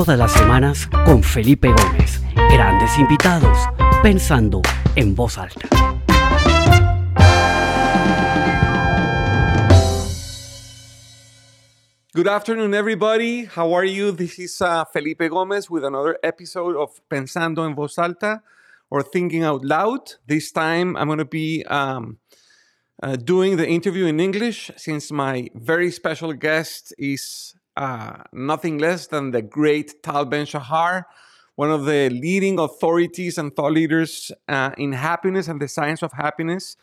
Todas 0.00 0.18
las 0.18 0.32
semanas 0.32 0.88
con 1.04 1.22
Felipe 1.22 1.68
Gómez. 1.68 2.22
Grandes 2.34 2.98
invitados, 2.98 3.58
pensando 4.02 4.62
en 4.96 5.14
voz 5.14 5.36
alta. 5.36 5.68
Good 12.14 12.28
afternoon, 12.28 12.72
everybody. 12.72 13.44
How 13.44 13.76
are 13.76 13.84
you? 13.84 14.10
This 14.12 14.38
is 14.38 14.62
uh, 14.62 14.86
Felipe 14.90 15.28
Gomez 15.28 15.68
with 15.68 15.84
another 15.84 16.18
episode 16.22 16.76
of 16.76 16.98
Pensando 17.10 17.66
en 17.66 17.74
Voz 17.74 17.98
Alta 17.98 18.42
or 18.88 19.02
Thinking 19.02 19.44
Out 19.44 19.66
Loud. 19.66 20.14
This 20.26 20.50
time 20.50 20.96
I'm 20.96 21.08
going 21.08 21.18
to 21.18 21.26
be 21.26 21.62
um, 21.66 22.16
uh, 23.02 23.16
doing 23.16 23.58
the 23.58 23.68
interview 23.68 24.06
in 24.06 24.18
English 24.18 24.70
since 24.78 25.12
my 25.12 25.50
very 25.54 25.90
special 25.90 26.32
guest 26.32 26.94
is 26.96 27.54
uh, 27.80 28.24
nothing 28.32 28.76
less 28.76 29.06
than 29.06 29.30
the 29.30 29.40
great 29.40 30.02
Tal 30.02 30.26
Ben 30.26 30.44
Shahar, 30.44 31.06
one 31.54 31.70
of 31.70 31.86
the 31.86 32.10
leading 32.10 32.58
authorities 32.58 33.38
and 33.38 33.56
thought 33.56 33.72
leaders 33.72 34.30
uh, 34.48 34.72
in 34.76 34.92
happiness 34.92 35.48
and 35.48 35.60
the 35.60 35.66
science 35.66 36.02
of 36.02 36.12
happiness. 36.12 36.76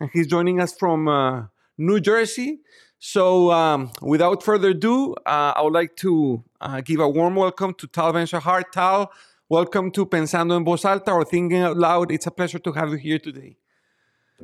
And 0.00 0.10
he's 0.12 0.28
joining 0.28 0.60
us 0.60 0.72
from 0.72 1.08
uh, 1.08 1.46
New 1.76 1.98
Jersey. 1.98 2.60
So, 3.00 3.50
um, 3.50 3.90
without 4.00 4.44
further 4.44 4.70
ado, 4.70 5.14
uh, 5.26 5.52
I 5.56 5.62
would 5.62 5.72
like 5.72 5.96
to 5.96 6.44
uh, 6.60 6.80
give 6.80 7.00
a 7.00 7.08
warm 7.08 7.34
welcome 7.34 7.74
to 7.74 7.88
Tal 7.88 8.12
Ben 8.12 8.26
Shahar. 8.26 8.62
Tal, 8.72 9.10
welcome 9.48 9.90
to 9.90 10.06
Pensando 10.06 10.56
en 10.56 10.64
Voz 10.64 10.84
Alta 10.84 11.10
or 11.10 11.24
Thinking 11.24 11.62
Out 11.62 11.76
Loud. 11.76 12.12
It's 12.12 12.28
a 12.28 12.30
pleasure 12.30 12.60
to 12.60 12.72
have 12.72 12.90
you 12.92 12.96
here 12.96 13.18
today. 13.18 13.56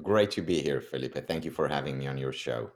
Great 0.02 0.32
to 0.32 0.42
be 0.42 0.60
here, 0.60 0.80
Felipe. 0.80 1.26
Thank 1.28 1.44
you 1.44 1.52
for 1.52 1.68
having 1.68 1.98
me 1.98 2.08
on 2.08 2.18
your 2.18 2.32
show. 2.32 2.72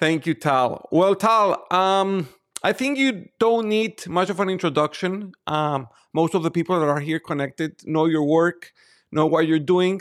Thank 0.00 0.26
you, 0.26 0.34
Tal. 0.34 0.88
Well, 0.90 1.14
Tal, 1.14 1.64
um, 1.70 2.28
I 2.64 2.72
think 2.72 2.96
you 2.96 3.28
don't 3.38 3.68
need 3.68 4.06
much 4.08 4.30
of 4.30 4.40
an 4.40 4.48
introduction. 4.48 5.32
Um, 5.46 5.86
most 6.14 6.34
of 6.34 6.42
the 6.42 6.50
people 6.50 6.80
that 6.80 6.88
are 6.88 6.98
here 6.98 7.20
connected 7.20 7.82
know 7.84 8.06
your 8.06 8.24
work, 8.24 8.72
know 9.12 9.26
what 9.26 9.46
you're 9.46 9.58
doing. 9.58 10.00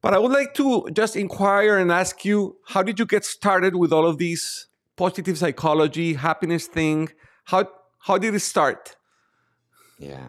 But 0.00 0.14
I 0.14 0.18
would 0.18 0.32
like 0.32 0.54
to 0.54 0.88
just 0.94 1.14
inquire 1.14 1.76
and 1.76 1.92
ask 1.92 2.24
you 2.24 2.56
how 2.68 2.82
did 2.82 2.98
you 2.98 3.04
get 3.04 3.22
started 3.22 3.76
with 3.76 3.92
all 3.92 4.06
of 4.06 4.16
these 4.16 4.66
positive 4.96 5.36
psychology, 5.36 6.14
happiness 6.14 6.66
thing? 6.66 7.10
How, 7.44 7.68
how 7.98 8.16
did 8.16 8.34
it 8.34 8.40
start? 8.40 8.96
Yeah. 9.98 10.28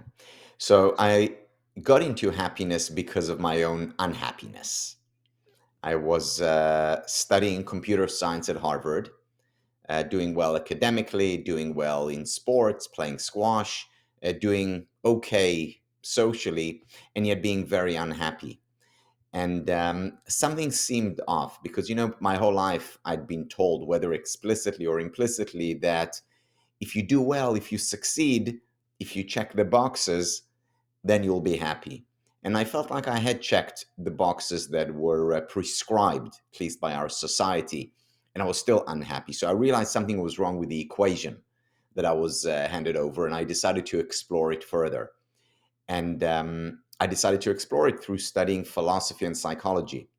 So 0.58 0.94
I 1.00 1.38
got 1.82 2.02
into 2.02 2.32
happiness 2.32 2.90
because 2.90 3.30
of 3.30 3.40
my 3.40 3.64
own 3.64 3.94
unhappiness. 3.98 4.98
I 5.82 5.96
was 5.96 6.42
uh, 6.42 7.02
studying 7.06 7.64
computer 7.64 8.10
science 8.10 8.50
at 8.50 8.58
Harvard, 8.58 9.10
uh, 9.90 10.04
doing 10.04 10.34
well 10.36 10.56
academically, 10.56 11.38
doing 11.38 11.74
well 11.74 12.08
in 12.08 12.26
sports, 12.26 12.88
playing 12.88 13.20
squash, 13.20 13.88
uh, 14.24 14.32
doing 14.34 14.86
okay 15.04 15.80
socially, 16.02 16.84
and 17.16 17.26
yet 17.26 17.42
being 17.42 17.66
very 17.66 17.96
unhappy. 17.96 18.62
And 19.36 19.70
um, 19.70 20.20
something 20.30 20.72
seemed 20.72 21.20
off 21.28 21.62
because 21.62 21.90
you 21.90 21.96
know 21.96 22.14
my 22.22 22.38
whole 22.38 22.54
life 22.54 22.98
i'd 23.04 23.28
been 23.28 23.50
told 23.50 23.86
whether 23.86 24.14
explicitly 24.14 24.86
or 24.86 25.02
implicitly 25.02 25.74
that 25.74 26.22
if 26.80 26.96
you 26.96 27.04
do 27.04 27.22
well 27.22 27.54
if 27.54 27.70
you 27.70 27.78
succeed 27.78 28.62
if 28.98 29.14
you 29.14 29.26
check 29.26 29.54
the 29.54 29.66
boxes 29.66 30.44
then 31.04 31.22
you'll 31.24 31.42
be 31.42 31.58
happy. 31.58 32.06
And 32.44 32.58
i 32.58 32.64
felt 32.64 32.90
like 32.90 33.10
i 33.10 33.18
had 33.18 33.42
checked 33.42 33.88
the 33.98 34.12
boxes 34.26 34.70
that 34.70 34.96
were 34.96 35.34
uh, 35.34 35.42
prescribed 35.42 36.36
at 36.54 36.62
least 36.62 36.80
by 36.80 36.94
our 36.94 37.10
society 37.10 37.92
and 38.36 38.44
i 38.44 38.46
was 38.46 38.60
still 38.60 38.84
unhappy 38.88 39.34
so 39.34 39.48
i 39.48 39.52
realized 39.52 39.92
something 39.92 40.22
was 40.22 40.38
wrong 40.38 40.60
with 40.60 40.70
the 40.70 40.80
equation 40.80 41.38
that 41.96 42.06
i 42.06 42.12
was 42.12 42.46
uh, 42.46 42.68
handed 42.70 42.96
over 42.96 43.26
and 43.26 43.34
i 43.34 43.44
decided 43.44 43.86
to 43.86 44.00
explore 44.00 44.52
it 44.52 44.64
further 44.64 45.12
and 45.88 46.24
um, 46.24 46.80
I 47.00 47.08
decided 47.08 47.42
to 47.42 47.52
explore 47.52 47.88
it 47.88 48.02
through 48.02 48.20
studying 48.20 48.64
philosophy 48.64 49.26
and 49.26 49.38
psychology. 49.38 50.10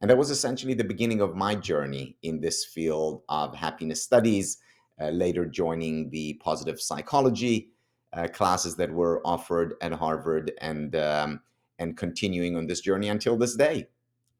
And 0.00 0.10
that 0.10 0.18
was 0.18 0.30
essentially 0.30 0.74
the 0.74 0.84
beginning 0.84 1.20
of 1.20 1.36
my 1.36 1.54
journey 1.54 2.16
in 2.22 2.40
this 2.40 2.64
field 2.64 3.22
of 3.28 3.54
happiness 3.54 4.02
studies, 4.02 4.58
uh, 5.00 5.08
later 5.08 5.44
joining 5.44 6.10
the 6.10 6.34
positive 6.34 6.80
psychology 6.80 7.70
uh, 8.12 8.28
classes 8.28 8.76
that 8.76 8.92
were 8.92 9.20
offered 9.26 9.74
at 9.80 9.92
Harvard 9.92 10.52
and, 10.60 10.94
um, 10.96 11.40
and 11.78 11.96
continuing 11.96 12.56
on 12.56 12.66
this 12.66 12.80
journey 12.80 13.08
until 13.08 13.36
this 13.36 13.56
day, 13.56 13.88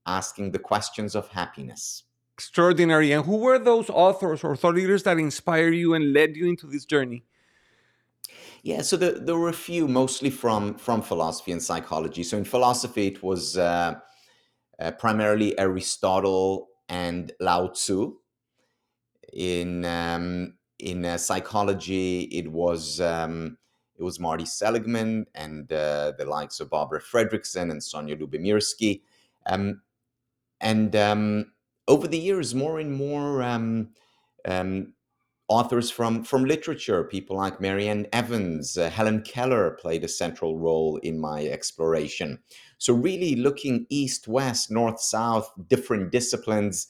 asking 0.07 0.53
the 0.53 0.59
questions 0.59 1.15
of 1.15 1.29
happiness. 1.29 2.05
Extraordinary. 2.35 3.13
And 3.13 3.25
who 3.25 3.37
were 3.37 3.59
those 3.59 3.89
authors 3.91 4.43
or 4.43 4.57
thought 4.57 4.75
leaders 4.75 5.05
that 5.05 5.19
inspired 5.19 5.75
you 5.75 5.95
and 5.95 6.13
led 6.13 6.37
you 6.37 6.49
into 6.49 6.67
this 6.67 6.85
journey? 6.85 7.25
Yeah, 8.65 8.83
so 8.83 8.97
the, 8.97 9.13
there 9.13 9.39
were 9.39 9.51
a 9.51 9.53
few, 9.53 9.87
mostly 9.87 10.31
from 10.31 10.75
from 10.75 11.03
philosophy 11.03 11.53
and 11.53 11.63
psychology. 11.63 12.23
So 12.23 12.39
in 12.39 12.45
philosophy, 12.45 13.09
it 13.09 13.23
was 13.23 13.59
uh, 13.59 13.97
uh, 14.81 14.91
primarily 14.93 15.57
Aristotle 15.59 16.71
and 16.89 17.31
Lao 17.41 17.69
Tzu. 17.69 18.17
In 19.35 19.85
um, 19.85 20.55
in 20.79 21.05
uh, 21.05 21.19
psychology, 21.19 22.23
it 22.23 22.51
was 22.51 23.01
um, 23.01 23.59
it 23.97 24.03
was 24.03 24.19
Marty 24.19 24.47
Seligman 24.47 25.27
and 25.35 25.71
uh, 25.73 26.13
the 26.19 26.25
likes 26.25 26.59
of 26.59 26.71
Barbara 26.71 27.01
Fredrickson 27.01 27.71
and 27.71 27.81
Sonja 27.81 28.19
Lyubomirsky. 28.21 29.03
Um, 29.47 29.83
and 30.61 30.97
um, 30.97 31.53
over 31.87 32.09
the 32.09 32.19
years, 32.19 32.55
more 32.55 32.79
and 32.79 32.93
more 32.93 33.43
um, 33.43 33.91
um, 34.45 34.95
authors 35.49 35.91
from 35.91 36.25
from 36.25 36.45
literature 36.45 37.05
people 37.05 37.37
like 37.37 37.61
Mary 37.61 37.89
Ann 37.89 38.07
Evans 38.13 38.79
uh, 38.79 38.89
helen 38.89 39.21
keller 39.23 39.77
played 39.81 40.05
a 40.05 40.09
central 40.09 40.59
role 40.59 40.97
in 40.99 41.21
my 41.21 41.45
exploration. 41.45 42.39
So 42.79 42.95
really 42.95 43.37
looking 43.37 43.87
east 43.91 44.27
west 44.27 44.71
north 44.71 45.01
south 45.01 45.53
different 45.69 46.11
disciplines 46.13 46.87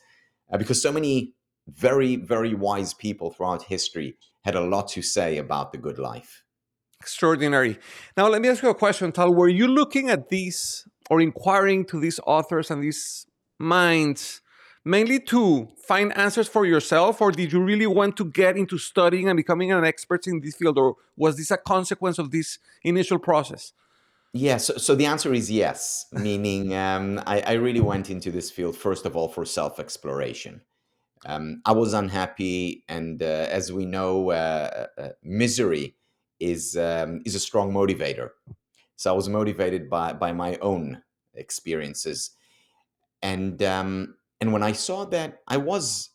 uh, 0.53 0.59
because 0.59 0.81
so 0.81 0.93
many 0.93 1.35
very 1.67 2.17
very 2.17 2.55
wise 2.55 2.95
people 2.95 3.31
throughout 3.31 3.65
history 3.65 4.17
had 4.45 4.55
a 4.55 4.61
lot 4.61 4.89
to 4.89 5.03
say 5.03 5.39
about 5.39 5.73
the 5.73 5.79
good 5.79 5.99
life. 5.99 6.45
Extraordinary. 7.01 7.79
Now 8.17 8.29
let 8.29 8.41
me 8.41 8.49
ask 8.49 8.63
you 8.63 8.69
a 8.69 8.75
question 8.75 9.11
tal. 9.11 9.35
Were 9.35 9.49
you 9.49 9.67
looking 9.67 10.11
at 10.11 10.29
these 10.29 10.87
or 11.11 11.21
inquiring 11.21 11.85
to 11.87 11.99
these 11.99 12.21
authors 12.25 12.71
and 12.71 12.83
these 12.83 13.27
minds 13.59 14.41
mainly 14.85 15.19
to 15.19 15.69
find 15.77 16.17
answers 16.17 16.49
for 16.49 16.67
yourself, 16.67 17.21
or 17.21 17.33
did 17.33 17.53
you 17.53 17.63
really 17.63 17.87
want 17.87 18.17
to 18.19 18.25
get 18.25 18.57
into 18.57 18.79
studying 18.79 19.29
and 19.29 19.37
becoming 19.37 19.73
an 19.73 19.85
expert 19.85 20.27
in 20.27 20.41
this 20.41 20.57
field, 20.57 20.79
or 20.79 20.97
was 21.17 21.37
this 21.37 21.51
a 21.51 21.57
consequence 21.57 22.19
of 22.19 22.31
this 22.31 22.59
initial 22.83 23.19
process? 23.19 23.73
Yes. 24.33 24.43
Yeah, 24.43 24.57
so, 24.57 24.77
so, 24.79 24.95
the 24.97 25.07
answer 25.07 25.33
is 25.33 25.51
yes, 25.51 26.07
meaning 26.13 26.75
um, 26.75 27.23
I, 27.25 27.41
I, 27.41 27.53
really 27.53 27.81
went 27.81 28.11
into 28.11 28.33
this 28.33 28.51
field, 28.51 28.77
first 28.77 29.07
of 29.07 29.17
all, 29.17 29.29
for 29.29 29.45
self 29.45 29.79
exploration. 29.79 30.61
Um, 31.25 31.63
I 31.65 31.73
was 31.73 31.95
unhappy, 31.95 32.85
and 32.89 33.23
uh, 33.23 33.47
as 33.49 33.73
we 33.73 33.87
know, 33.87 34.33
uh, 34.33 34.87
uh, 34.99 35.09
misery 35.23 35.95
is, 36.41 36.77
um, 36.77 37.23
is 37.25 37.37
a 37.37 37.41
strong 37.41 37.73
motivator. 37.73 38.31
So 38.97 39.13
I 39.13 39.17
was 39.17 39.29
motivated 39.29 39.89
by, 39.89 40.13
by 40.13 40.33
my 40.33 40.57
own 40.57 41.03
experiences. 41.35 42.31
And 43.23 43.63
um, 43.63 44.17
and 44.45 44.53
when 44.53 44.63
I 44.63 44.73
saw 44.73 45.07
that 45.07 45.41
I 45.49 45.57
was 45.57 46.11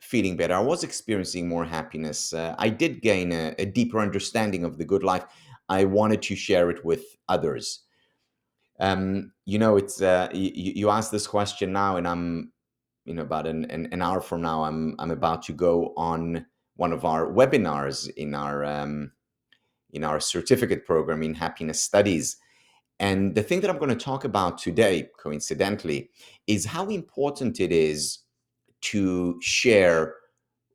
feeling 0.00 0.36
better, 0.36 0.54
I 0.54 0.60
was 0.60 0.82
experiencing 0.82 1.48
more 1.48 1.64
happiness, 1.64 2.32
uh, 2.32 2.56
I 2.58 2.70
did 2.70 3.02
gain 3.02 3.30
a, 3.30 3.54
a, 3.56 3.66
deeper 3.66 4.00
understanding 4.00 4.64
of 4.64 4.78
the 4.78 4.84
good 4.84 5.04
life. 5.04 5.24
I 5.68 5.84
wanted 5.84 6.20
to 6.22 6.34
share 6.34 6.70
it 6.70 6.84
with 6.84 7.04
others. 7.28 7.84
Um, 8.80 9.30
you 9.44 9.60
know, 9.60 9.76
it's 9.76 10.02
uh, 10.02 10.28
you, 10.32 10.50
you 10.54 10.90
asked 10.90 11.12
this 11.12 11.28
question 11.28 11.72
now, 11.72 11.98
and 11.98 12.08
I'm, 12.08 12.52
you 13.04 13.14
know, 13.14 13.22
about 13.22 13.46
an, 13.46 13.66
an, 13.66 13.88
an, 13.92 14.02
hour 14.02 14.20
from 14.20 14.42
now, 14.42 14.64
I'm 14.64 14.96
I'm 14.98 15.12
about 15.12 15.44
to 15.44 15.52
go 15.52 15.94
on 15.96 16.46
one 16.74 16.92
of 16.92 17.04
our 17.04 17.26
webinars 17.26 18.10
in 18.16 18.34
our 18.34 18.64
um, 18.64 19.12
in 19.90 20.02
our 20.02 20.18
certificate 20.18 20.84
program 20.84 21.22
in 21.22 21.32
happiness 21.32 21.80
studies 21.80 22.38
and 23.00 23.34
the 23.34 23.42
thing 23.42 23.60
that 23.60 23.70
I'm 23.70 23.78
going 23.78 23.96
to 23.96 24.04
talk 24.04 24.24
about 24.24 24.58
today, 24.58 25.08
coincidentally, 25.18 26.10
is 26.46 26.64
how 26.64 26.88
important 26.88 27.60
it 27.60 27.70
is 27.70 28.18
to 28.80 29.38
share 29.40 30.14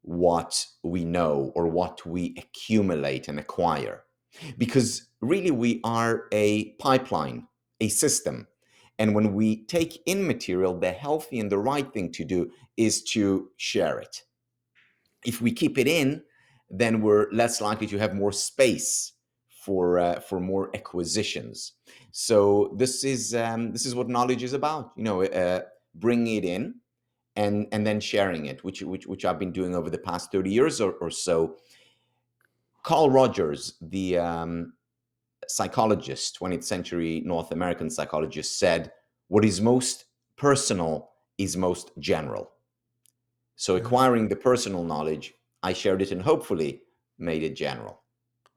what 0.04 0.66
we 0.84 1.04
know 1.04 1.52
or 1.56 1.68
what 1.68 2.06
we 2.06 2.36
accumulate 2.38 3.28
and 3.28 3.40
acquire. 3.40 4.04
Because 4.58 5.08
really, 5.22 5.52
we 5.52 5.82
are 5.84 6.26
a 6.32 6.72
pipeline, 6.80 7.48
a 7.82 7.90
system. 7.90 8.48
And 9.00 9.16
when 9.16 9.34
we 9.34 9.66
take 9.66 10.02
in 10.06 10.26
material, 10.26 10.78
the 10.80 10.92
healthy 10.92 11.40
and 11.40 11.52
the 11.52 11.58
right 11.58 11.92
thing 11.94 12.12
to 12.14 12.24
do 12.24 12.52
is 12.78 13.04
to 13.04 13.50
share 13.58 14.00
it. 14.00 14.24
If 15.26 15.42
we 15.42 15.52
keep 15.52 15.78
it 15.78 15.88
in, 15.88 16.24
then 16.70 17.02
we're 17.02 17.32
less 17.32 17.62
likely 17.62 17.88
to 17.88 17.98
have 17.98 18.16
more 18.16 18.32
space 18.32 19.14
for 19.66 20.00
uh, 20.00 20.20
for 20.20 20.40
more 20.40 20.70
acquisitions. 20.76 21.74
So 22.12 22.74
this 22.78 23.04
is 23.04 23.34
um, 23.34 23.72
this 23.72 23.86
is 23.86 23.96
what 23.96 24.10
knowledge 24.10 24.44
is 24.44 24.54
about. 24.54 24.92
You 24.98 25.04
know, 25.04 25.24
uh, 25.24 25.62
bringing 25.96 26.36
it 26.38 26.46
in 26.46 26.76
and 27.36 27.68
and 27.72 27.86
then 27.86 28.00
sharing 28.00 28.46
it, 28.48 28.64
which 28.64 28.82
which 28.82 29.08
which 29.08 29.26
I've 29.26 29.40
been 29.40 29.52
doing 29.52 29.76
over 29.76 29.90
the 29.90 29.98
past 29.98 30.32
thirty 30.32 30.52
years 30.52 30.82
or, 30.82 30.94
or 30.94 31.10
so. 31.10 31.58
Carl 32.84 33.10
Rogers, 33.10 33.76
the 33.82 34.18
um, 34.18 34.74
psychologist, 35.48 36.38
20th 36.40 36.66
century 36.66 37.22
North 37.26 37.52
American 37.52 37.90
psychologist, 37.90 38.60
said, 38.60 38.92
What 39.30 39.46
is 39.46 39.62
most 39.62 40.06
personal 40.38 41.12
is 41.38 41.56
most 41.56 41.92
general. 42.00 42.52
So, 43.56 43.78
Mm-hmm. 43.78 43.86
acquiring 43.86 44.28
the 44.28 44.36
personal 44.36 44.84
knowledge, 44.84 45.34
I 45.62 45.74
shared 45.74 46.02
it 46.02 46.12
and 46.12 46.22
hopefully 46.22 46.82
made 47.18 47.44
it 47.44 47.56
general. 47.56 48.03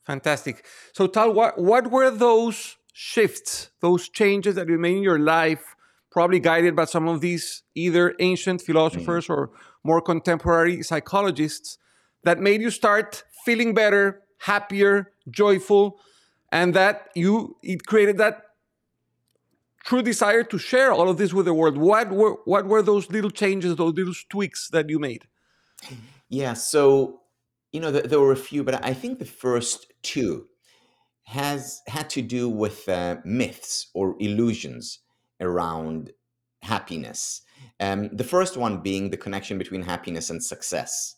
Fantastic. 0.07 0.65
So, 0.93 1.07
Tal, 1.07 1.33
what, 1.33 1.59
what 1.59 1.91
were 1.91 2.11
those 2.11 2.77
shifts, 2.93 3.71
those 3.81 4.09
changes 4.09 4.55
that 4.55 4.69
you 4.69 4.79
made 4.79 4.99
in 4.99 5.03
your 5.03 5.19
life, 5.19 5.75
probably 6.11 6.41
guided 6.41 6.77
by 6.77 6.85
some 6.85 7.09
of 7.09 7.21
these 7.21 7.63
either 7.75 8.15
ancient 8.21 8.63
philosophers 8.63 9.27
mm. 9.27 9.37
or 9.37 9.51
more 9.85 10.01
contemporary 10.01 10.83
psychologists, 10.83 11.79
that 12.23 12.39
made 12.39 12.61
you 12.61 12.71
start 12.71 13.25
feeling 13.45 13.75
better, 13.75 14.23
happier, 14.39 15.13
joyful, 15.31 15.99
and 16.51 16.75
that 16.75 17.09
you 17.15 17.57
it 17.63 17.87
created 17.87 18.19
that 18.19 18.43
true 19.85 20.03
desire 20.03 20.43
to 20.43 20.59
share 20.59 20.93
all 20.93 21.09
of 21.09 21.19
this 21.19 21.33
with 21.33 21.47
the 21.47 21.55
world. 21.55 21.77
What 21.77 22.11
were 22.11 22.37
what 22.45 22.67
were 22.67 22.83
those 22.83 23.11
little 23.11 23.31
changes, 23.31 23.77
those 23.77 23.95
little 23.95 24.15
tweaks 24.29 24.69
that 24.71 24.89
you 24.89 24.99
made? 24.99 25.27
Yeah, 26.29 26.55
so 26.55 27.21
you 27.73 27.81
know, 27.81 27.93
th- 27.93 28.05
there 28.05 28.21
were 28.21 28.33
a 28.33 28.37
few, 28.37 28.65
but 28.65 28.85
I 28.85 28.95
think 28.95 29.19
the 29.19 29.25
first 29.25 29.93
two 30.03 30.47
has 31.25 31.83
had 31.89 32.09
to 32.11 32.23
do 32.23 32.49
with 32.49 32.89
uh, 32.89 33.17
myths 33.25 33.89
or 33.95 34.15
illusions 34.21 35.01
around 35.41 36.13
happiness. 36.63 37.43
Um, 37.81 38.11
the 38.13 38.25
first 38.25 38.57
one 38.57 38.81
being 38.83 39.11
the 39.11 39.17
connection 39.17 39.59
between 39.59 39.83
happiness 39.83 40.31
and 40.31 40.43
success. 40.43 41.17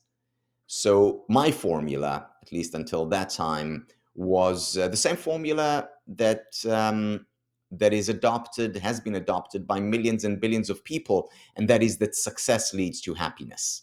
So 0.66 1.24
my 1.28 1.50
formula, 1.50 2.28
at 2.42 2.52
least 2.52 2.74
until 2.74 3.06
that 3.06 3.30
time, 3.30 3.86
was 4.14 4.76
uh, 4.76 4.88
the 4.88 4.96
same 4.96 5.16
formula 5.16 5.88
that 6.06 6.46
um, 6.68 7.26
that 7.70 7.92
is 7.92 8.08
adopted, 8.08 8.76
has 8.76 8.98
been 8.98 9.14
adopted 9.14 9.66
by 9.66 9.78
millions 9.78 10.24
and 10.24 10.40
billions 10.40 10.70
of 10.70 10.82
people, 10.84 11.30
and 11.56 11.68
that 11.68 11.82
is 11.82 11.98
that 11.98 12.14
success 12.14 12.72
leads 12.72 13.00
to 13.02 13.14
happiness. 13.14 13.82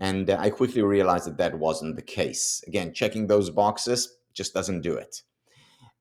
And 0.00 0.30
uh, 0.30 0.36
I 0.38 0.50
quickly 0.50 0.82
realized 0.82 1.26
that 1.26 1.38
that 1.38 1.58
wasn't 1.58 1.96
the 1.96 2.02
case. 2.02 2.62
Again, 2.66 2.92
checking 2.92 3.26
those 3.26 3.50
boxes 3.50 4.16
just 4.34 4.54
doesn't 4.54 4.82
do 4.82 4.94
it. 4.94 5.22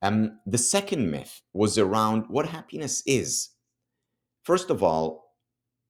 Um, 0.01 0.39
the 0.45 0.57
second 0.57 1.11
myth 1.11 1.41
was 1.53 1.77
around 1.77 2.25
what 2.27 2.47
happiness 2.47 3.03
is. 3.05 3.49
First 4.43 4.69
of 4.69 4.81
all, 4.81 5.35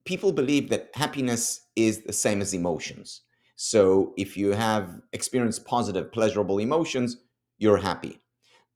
people 0.06 0.32
believe 0.34 0.70
that 0.70 0.90
happiness 0.96 1.68
is 1.76 2.04
the 2.04 2.14
same 2.14 2.42
as 2.42 2.54
emotions. 2.54 3.22
So 3.56 4.14
if 4.18 4.36
you 4.36 4.52
have 4.52 5.00
experienced 5.14 5.66
positive, 5.66 6.12
pleasurable 6.12 6.58
emotions, 6.58 7.18
you're 7.58 7.78
happy. 7.78 8.20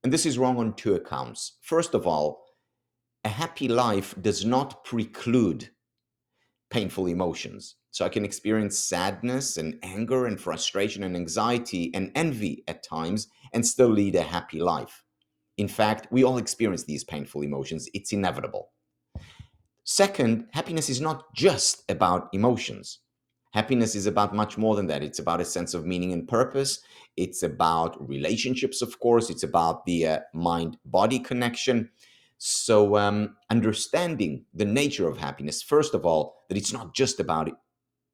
And 0.04 0.13
this 0.13 0.25
is 0.25 0.38
wrong 0.38 0.57
on 0.57 0.75
two 0.75 0.94
accounts. 0.94 1.57
First 1.62 1.95
of 1.95 2.06
all, 2.06 2.45
a 3.24 3.30
happy 3.30 3.68
life 3.68 4.13
does 4.21 4.45
not 4.45 4.86
preclude 4.86 5.71
painful 6.69 7.07
emotions. 7.07 7.75
So 7.95 8.03
I 8.03 8.09
can 8.09 8.25
experience 8.25 8.77
sadness 8.77 9.56
and 9.56 9.80
anger 9.81 10.25
and 10.25 10.38
frustration 10.38 11.03
and 11.03 11.15
anxiety 11.15 11.92
and 11.94 12.12
envy 12.13 12.62
at 12.68 12.83
times 12.83 13.30
and 13.53 13.65
still 13.65 13.88
lead 13.88 14.15
a 14.15 14.21
happy 14.21 14.59
life. 14.59 15.01
In 15.56 15.69
fact, 15.69 16.09
we 16.12 16.21
all 16.21 16.38
experience 16.38 16.83
these 16.83 17.06
painful 17.06 17.42
emotions, 17.42 17.88
it's 17.94 18.12
inevitable. 18.12 18.74
Second, 19.86 20.47
happiness 20.51 20.89
is 20.89 21.00
not 21.00 21.33
just 21.33 21.89
about 21.89 22.27
emotions. 22.33 23.00
Happiness 23.53 23.95
is 23.95 24.07
about 24.07 24.36
much 24.36 24.57
more 24.57 24.75
than 24.75 24.88
that. 24.88 25.01
It's 25.01 25.19
about 25.19 25.39
a 25.39 25.45
sense 25.45 25.74
of 25.74 25.86
meaning 25.86 26.12
and 26.12 26.27
purpose. 26.27 26.81
It's 27.15 27.44
about 27.44 27.95
relationships, 28.09 28.81
of 28.81 29.00
course. 29.00 29.30
It's 29.30 29.44
about 29.44 29.86
the 29.86 30.06
uh, 30.06 30.19
mind 30.33 30.75
body 30.83 31.19
connection. 31.19 31.92
So, 32.39 32.97
um, 32.97 33.38
understanding 33.50 34.44
the 34.53 34.65
nature 34.65 35.07
of 35.07 35.18
happiness, 35.18 35.62
first 35.62 35.94
of 35.94 36.06
all, 36.06 36.44
that 36.50 36.57
it's 36.57 36.74
not 36.74 36.94
just 36.94 37.21
about 37.21 37.47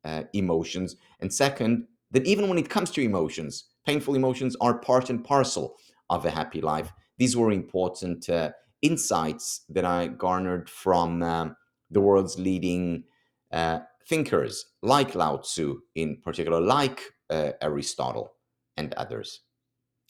uh, 0.03 0.23
emotions. 0.33 0.95
And 1.19 1.33
second, 1.33 1.87
that 2.11 2.25
even 2.25 2.49
when 2.49 2.57
it 2.57 2.69
comes 2.69 2.91
to 2.91 3.01
emotions, 3.01 3.65
painful 3.85 4.15
emotions 4.15 4.55
are 4.61 4.79
part 4.79 5.09
and 5.09 5.23
parcel 5.23 5.77
of 6.09 6.25
a 6.25 6.31
happy 6.31 6.61
life. 6.61 6.91
These 7.17 7.37
were 7.37 7.51
important 7.51 8.29
uh, 8.29 8.51
insights 8.81 9.63
that 9.69 9.85
I 9.85 10.07
garnered 10.07 10.69
from 10.69 11.23
um, 11.23 11.55
the 11.89 12.01
world's 12.01 12.37
leading 12.39 13.03
uh, 13.51 13.79
thinkers, 14.07 14.65
like 14.81 15.15
Lao 15.15 15.37
Tzu 15.37 15.81
in 15.95 16.17
particular, 16.21 16.59
like 16.59 17.01
uh, 17.29 17.51
Aristotle 17.61 18.33
and 18.77 18.93
others. 18.95 19.41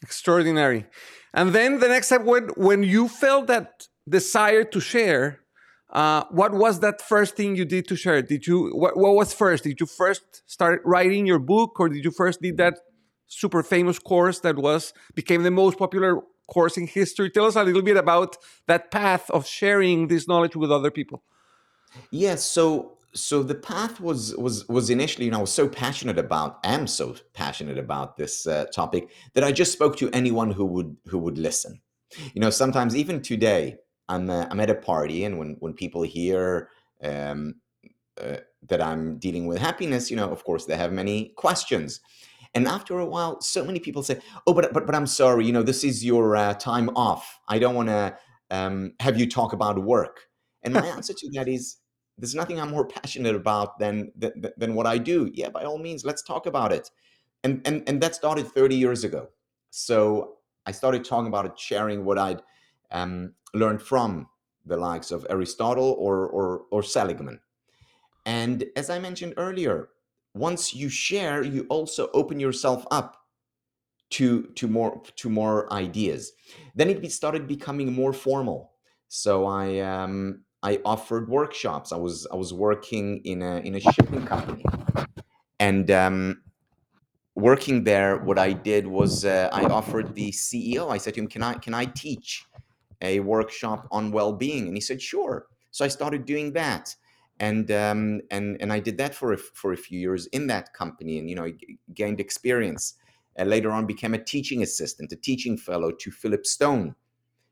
Extraordinary. 0.02 0.86
And 1.34 1.54
then 1.54 1.80
the 1.80 1.88
next 1.88 2.08
step, 2.08 2.24
when 2.24 2.50
when 2.58 2.84
you 2.84 3.08
felt 3.08 3.48
that 3.48 3.88
desire 4.10 4.64
to 4.64 4.80
share, 4.80 5.42
uh, 5.92 6.24
what 6.30 6.54
was 6.54 6.80
that 6.80 7.02
first 7.02 7.36
thing 7.36 7.56
you 7.56 7.66
did 7.66 7.88
to 7.90 7.96
share? 7.96 8.22
Did 8.22 8.48
you 8.48 8.72
what, 8.74 8.98
what 8.98 9.14
was 9.16 9.34
first? 9.34 9.64
Did 9.64 9.80
you 9.80 9.86
first 9.86 10.50
start 10.50 10.82
writing 10.86 11.26
your 11.26 11.40
book, 11.40 11.80
or 11.80 11.90
did 11.90 12.04
you 12.04 12.12
first 12.12 12.42
did 12.42 12.58
that 12.58 12.80
super 13.28 13.64
famous 13.64 14.00
course 14.00 14.40
that 14.40 14.58
was 14.58 14.94
became 15.16 15.44
the 15.44 15.52
most 15.52 15.78
popular 15.78 16.22
course 16.48 16.78
in 16.78 16.88
history? 16.88 17.30
Tell 17.30 17.46
us 17.46 17.56
a 17.56 17.64
little 17.64 17.82
bit 17.82 17.98
about 17.98 18.38
that 18.68 18.92
path 18.92 19.30
of 19.32 19.46
sharing 19.46 20.08
this 20.08 20.28
knowledge 20.28 20.56
with 20.56 20.72
other 20.72 20.92
people. 20.92 21.24
Yes, 22.10 22.44
so 22.44 22.98
so 23.14 23.44
the 23.44 23.56
path 23.56 24.00
was 24.00 24.36
was 24.38 24.68
was 24.70 24.90
initially, 24.90 25.26
you 25.26 25.32
know, 25.32 25.40
I 25.40 25.42
was 25.42 25.52
so 25.52 25.68
passionate 25.68 26.18
about, 26.18 26.60
am 26.64 26.88
so 26.88 27.16
passionate 27.34 27.78
about 27.78 28.16
this 28.16 28.48
uh, 28.48 28.66
topic 28.74 29.10
that 29.34 29.44
I 29.44 29.52
just 29.52 29.74
spoke 29.74 29.98
to 29.98 30.10
anyone 30.12 30.52
who 30.52 30.66
would 30.66 30.96
who 31.08 31.18
would 31.18 31.38
listen. 31.38 31.82
You 32.34 32.42
know, 32.42 32.50
sometimes 32.50 32.96
even 32.96 33.22
today, 33.22 33.78
I'm 34.12 34.30
uh, 34.30 34.46
I'm 34.52 34.60
at 34.60 34.70
a 34.70 34.76
party, 34.76 35.24
and 35.24 35.40
when 35.40 35.56
when 35.60 35.74
people 35.74 36.04
hear 36.04 36.70
um, 37.02 37.56
uh, 38.22 38.38
that 38.68 38.82
I'm 38.82 39.18
dealing 39.18 39.48
with 39.48 39.58
happiness, 39.58 40.12
you 40.12 40.18
know, 40.18 40.30
of 40.30 40.44
course, 40.44 40.66
they 40.66 40.76
have 40.76 40.92
many 40.92 41.34
questions. 41.38 42.02
And 42.54 42.68
after 42.68 43.00
a 43.00 43.06
while, 43.06 43.40
so 43.40 43.64
many 43.64 43.80
people 43.80 44.04
say, 44.04 44.20
"Oh, 44.46 44.54
but 44.54 44.74
but 44.74 44.86
but 44.86 44.96
I'm 44.96 45.08
sorry, 45.08 45.46
you 45.46 45.54
know, 45.54 45.64
this 45.64 45.84
is 45.84 46.04
your 46.04 46.36
uh, 46.36 46.54
time 46.56 46.90
off. 46.96 47.40
I 47.48 47.58
don't 47.58 47.76
want 47.76 47.88
to 47.88 48.18
um, 48.50 48.94
have 49.00 49.18
you 49.18 49.30
talk 49.30 49.54
about 49.54 49.82
work." 49.82 50.28
And 50.64 50.74
my 50.74 50.86
answer 50.86 51.14
to 51.14 51.30
that 51.34 51.48
is, 51.48 51.78
there's 52.18 52.36
nothing 52.36 52.60
I'm 52.60 52.70
more 52.70 52.86
passionate 52.86 53.36
about 53.36 53.80
than, 53.80 54.12
than 54.18 54.52
than 54.58 54.76
what 54.76 54.88
I 54.88 54.98
do. 54.98 55.32
Yeah, 55.34 55.50
by 55.50 55.64
all 55.64 55.78
means, 55.78 56.04
let's 56.04 56.22
talk 56.22 56.46
about 56.46 56.74
it. 56.74 56.92
And 57.46 57.62
and 57.66 57.84
and 57.88 58.02
that 58.02 58.14
started 58.16 58.48
30 58.48 58.76
years 58.76 59.06
ago. 59.06 59.30
So 59.70 60.36
I 60.66 60.74
started 60.74 61.06
talking 61.06 61.28
about 61.28 61.46
it, 61.46 61.58
sharing 61.58 62.04
what 62.04 62.20
I'd 62.20 62.42
um, 62.92 63.34
learned 63.54 63.82
from 63.82 64.28
the 64.66 64.78
likes 64.78 65.12
of 65.12 65.26
Aristotle 65.30 65.96
or 65.98 66.28
or 66.28 66.64
or 66.72 66.84
Seligman. 66.84 67.40
And 68.26 68.66
as 68.76 68.90
I 68.90 69.00
mentioned 69.00 69.34
earlier, 69.38 69.90
once 70.34 70.74
you 70.76 70.90
share, 70.90 71.44
you 71.44 71.66
also 71.70 72.10
open 72.14 72.40
yourself 72.40 72.86
up 72.92 73.18
to 74.12 74.44
to 74.56 74.68
more 74.68 75.02
to 75.18 75.30
more 75.30 75.72
ideas. 75.74 76.34
Then 76.76 76.90
it 76.90 77.12
started 77.12 77.48
becoming 77.48 77.94
more 77.94 78.14
formal. 78.14 78.72
So 79.08 79.46
I 79.46 79.80
um, 79.80 80.44
I 80.64 80.80
offered 80.86 81.28
workshops. 81.28 81.92
I 81.92 81.98
was 81.98 82.28
I 82.32 82.36
was 82.36 82.54
working 82.54 83.22
in 83.26 83.42
a 83.42 83.58
in 83.60 83.76
a 83.76 83.80
shipping 83.80 84.26
company, 84.26 84.64
and 85.60 85.90
um, 85.90 86.42
working 87.36 87.84
there, 87.84 88.18
what 88.18 88.38
I 88.38 88.54
did 88.54 88.86
was 88.86 89.26
uh, 89.26 89.50
I 89.52 89.66
offered 89.66 90.14
the 90.14 90.32
CEO. 90.32 90.90
I 90.92 90.98
said 90.98 91.16
to 91.16 91.22
him, 91.22 91.28
"Can 91.28 91.44
I 91.44 91.54
can 91.56 91.74
I 91.74 91.86
teach 91.86 92.46
a 93.02 93.20
workshop 93.20 93.88
on 93.92 94.12
well 94.12 94.34
being?" 94.34 94.68
And 94.68 94.76
he 94.76 94.82
said, 94.82 95.02
"Sure." 95.02 95.48
So 95.72 95.86
I 95.86 95.88
started 95.88 96.26
doing 96.26 96.54
that, 96.54 96.96
and 97.40 97.72
um, 97.72 98.22
and 98.30 98.58
and 98.62 98.72
I 98.72 98.80
did 98.80 98.98
that 98.98 99.16
for 99.16 99.34
a, 99.34 99.38
for 99.38 99.74
a 99.74 99.78
few 99.78 100.00
years 100.00 100.28
in 100.28 100.48
that 100.48 100.74
company, 100.74 101.18
and 101.20 101.30
you 101.30 101.36
know 101.36 101.52
gained 101.94 102.20
experience. 102.20 102.96
and 103.38 103.50
later 103.50 103.72
on, 103.72 103.86
became 103.86 104.14
a 104.14 104.24
teaching 104.24 104.62
assistant, 104.62 105.12
a 105.12 105.16
teaching 105.16 105.58
fellow 105.58 105.92
to 105.92 106.12
Philip 106.12 106.46
Stone, 106.46 106.96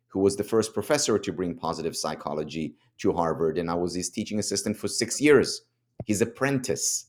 who 0.10 0.20
was 0.20 0.36
the 0.36 0.44
first 0.44 0.74
professor 0.74 1.18
to 1.18 1.32
bring 1.32 1.56
positive 1.56 1.96
psychology 1.96 2.76
to 2.98 3.14
Harvard, 3.14 3.58
and 3.58 3.70
I 3.72 3.76
was 3.76 3.96
his 3.96 4.10
teaching 4.10 4.40
assistant 4.40 4.76
for 4.78 4.88
six 4.88 5.22
years, 5.22 5.62
his 6.06 6.22
apprentice. 6.22 7.06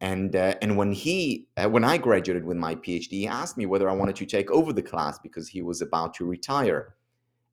And 0.00 0.34
uh, 0.34 0.54
and 0.60 0.76
when 0.76 0.92
he 0.92 1.46
uh, 1.56 1.68
when 1.68 1.84
I 1.84 1.96
graduated 1.96 2.44
with 2.44 2.56
my 2.56 2.74
PhD, 2.74 3.10
he 3.10 3.28
asked 3.28 3.56
me 3.56 3.66
whether 3.66 3.88
I 3.88 3.94
wanted 3.94 4.16
to 4.16 4.26
take 4.26 4.50
over 4.50 4.72
the 4.72 4.82
class 4.82 5.18
because 5.20 5.48
he 5.48 5.62
was 5.62 5.80
about 5.80 6.14
to 6.14 6.24
retire, 6.24 6.96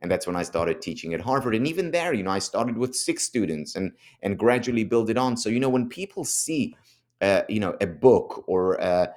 and 0.01 0.09
that's 0.09 0.27
when 0.27 0.35
I 0.35 0.43
started 0.43 0.81
teaching 0.81 1.13
at 1.13 1.21
Harvard. 1.21 1.55
And 1.55 1.67
even 1.67 1.91
there, 1.91 2.13
you 2.13 2.23
know, 2.23 2.31
I 2.31 2.39
started 2.39 2.77
with 2.77 2.95
six 2.95 3.23
students 3.23 3.75
and 3.75 3.91
and 4.21 4.37
gradually 4.37 4.83
build 4.83 5.09
it 5.09 5.17
on. 5.17 5.37
So 5.37 5.49
you 5.49 5.59
know, 5.59 5.69
when 5.69 5.89
people 5.89 6.23
see, 6.23 6.75
uh, 7.21 7.43
you 7.49 7.59
know, 7.59 7.75
a 7.81 7.87
book 7.87 8.43
or 8.47 8.79
uh, 8.81 9.07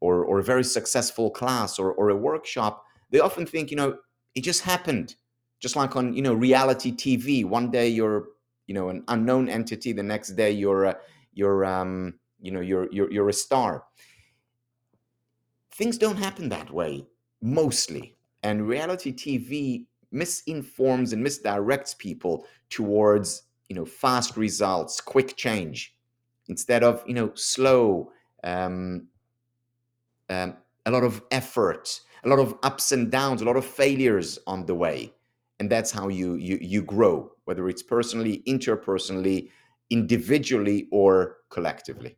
or 0.00 0.24
or 0.24 0.38
a 0.40 0.44
very 0.44 0.64
successful 0.64 1.30
class 1.30 1.78
or 1.78 1.92
or 1.92 2.10
a 2.10 2.16
workshop, 2.16 2.84
they 3.10 3.20
often 3.20 3.46
think, 3.46 3.70
you 3.70 3.76
know, 3.76 3.98
it 4.34 4.42
just 4.42 4.62
happened, 4.62 5.16
just 5.60 5.76
like 5.76 5.96
on 5.96 6.12
you 6.12 6.22
know 6.22 6.34
reality 6.34 6.92
TV. 6.92 7.44
One 7.44 7.70
day 7.70 7.88
you're 7.88 8.28
you 8.66 8.74
know 8.74 8.88
an 8.88 9.04
unknown 9.08 9.48
entity, 9.48 9.92
the 9.92 10.02
next 10.02 10.30
day 10.30 10.50
you're 10.50 10.86
uh, 10.86 10.94
you're 11.34 11.64
um, 11.64 12.14
you 12.40 12.50
know 12.50 12.60
you're, 12.60 12.88
you're 12.92 13.10
you're 13.12 13.28
a 13.28 13.32
star 13.32 13.84
things 15.74 15.96
don't 15.96 16.18
happen 16.18 16.48
that 16.50 16.70
way 16.70 17.06
mostly. 17.40 18.16
And 18.42 18.66
reality 18.68 19.12
TV 19.12 19.86
misinforms 20.12 21.12
and 21.12 21.24
misdirects 21.24 21.96
people 21.96 22.46
towards 22.70 23.42
you 23.68 23.76
know 23.76 23.84
fast 23.84 24.36
results, 24.36 25.00
quick 25.00 25.36
change, 25.36 25.94
instead 26.48 26.84
of 26.84 27.02
you 27.06 27.14
know 27.14 27.30
slow, 27.34 28.12
um, 28.44 29.06
um, 30.28 30.56
a 30.86 30.90
lot 30.90 31.04
of 31.04 31.22
effort, 31.30 32.00
a 32.24 32.28
lot 32.28 32.38
of 32.38 32.54
ups 32.62 32.92
and 32.92 33.10
downs, 33.10 33.42
a 33.42 33.44
lot 33.44 33.56
of 33.56 33.64
failures 33.64 34.38
on 34.46 34.66
the 34.66 34.74
way, 34.74 35.12
and 35.58 35.70
that's 35.70 35.90
how 35.90 36.08
you 36.08 36.34
you 36.34 36.58
you 36.60 36.82
grow, 36.82 37.32
whether 37.44 37.68
it's 37.68 37.82
personally, 37.82 38.42
interpersonally, 38.46 39.50
individually, 39.90 40.88
or 40.90 41.38
collectively. 41.50 42.16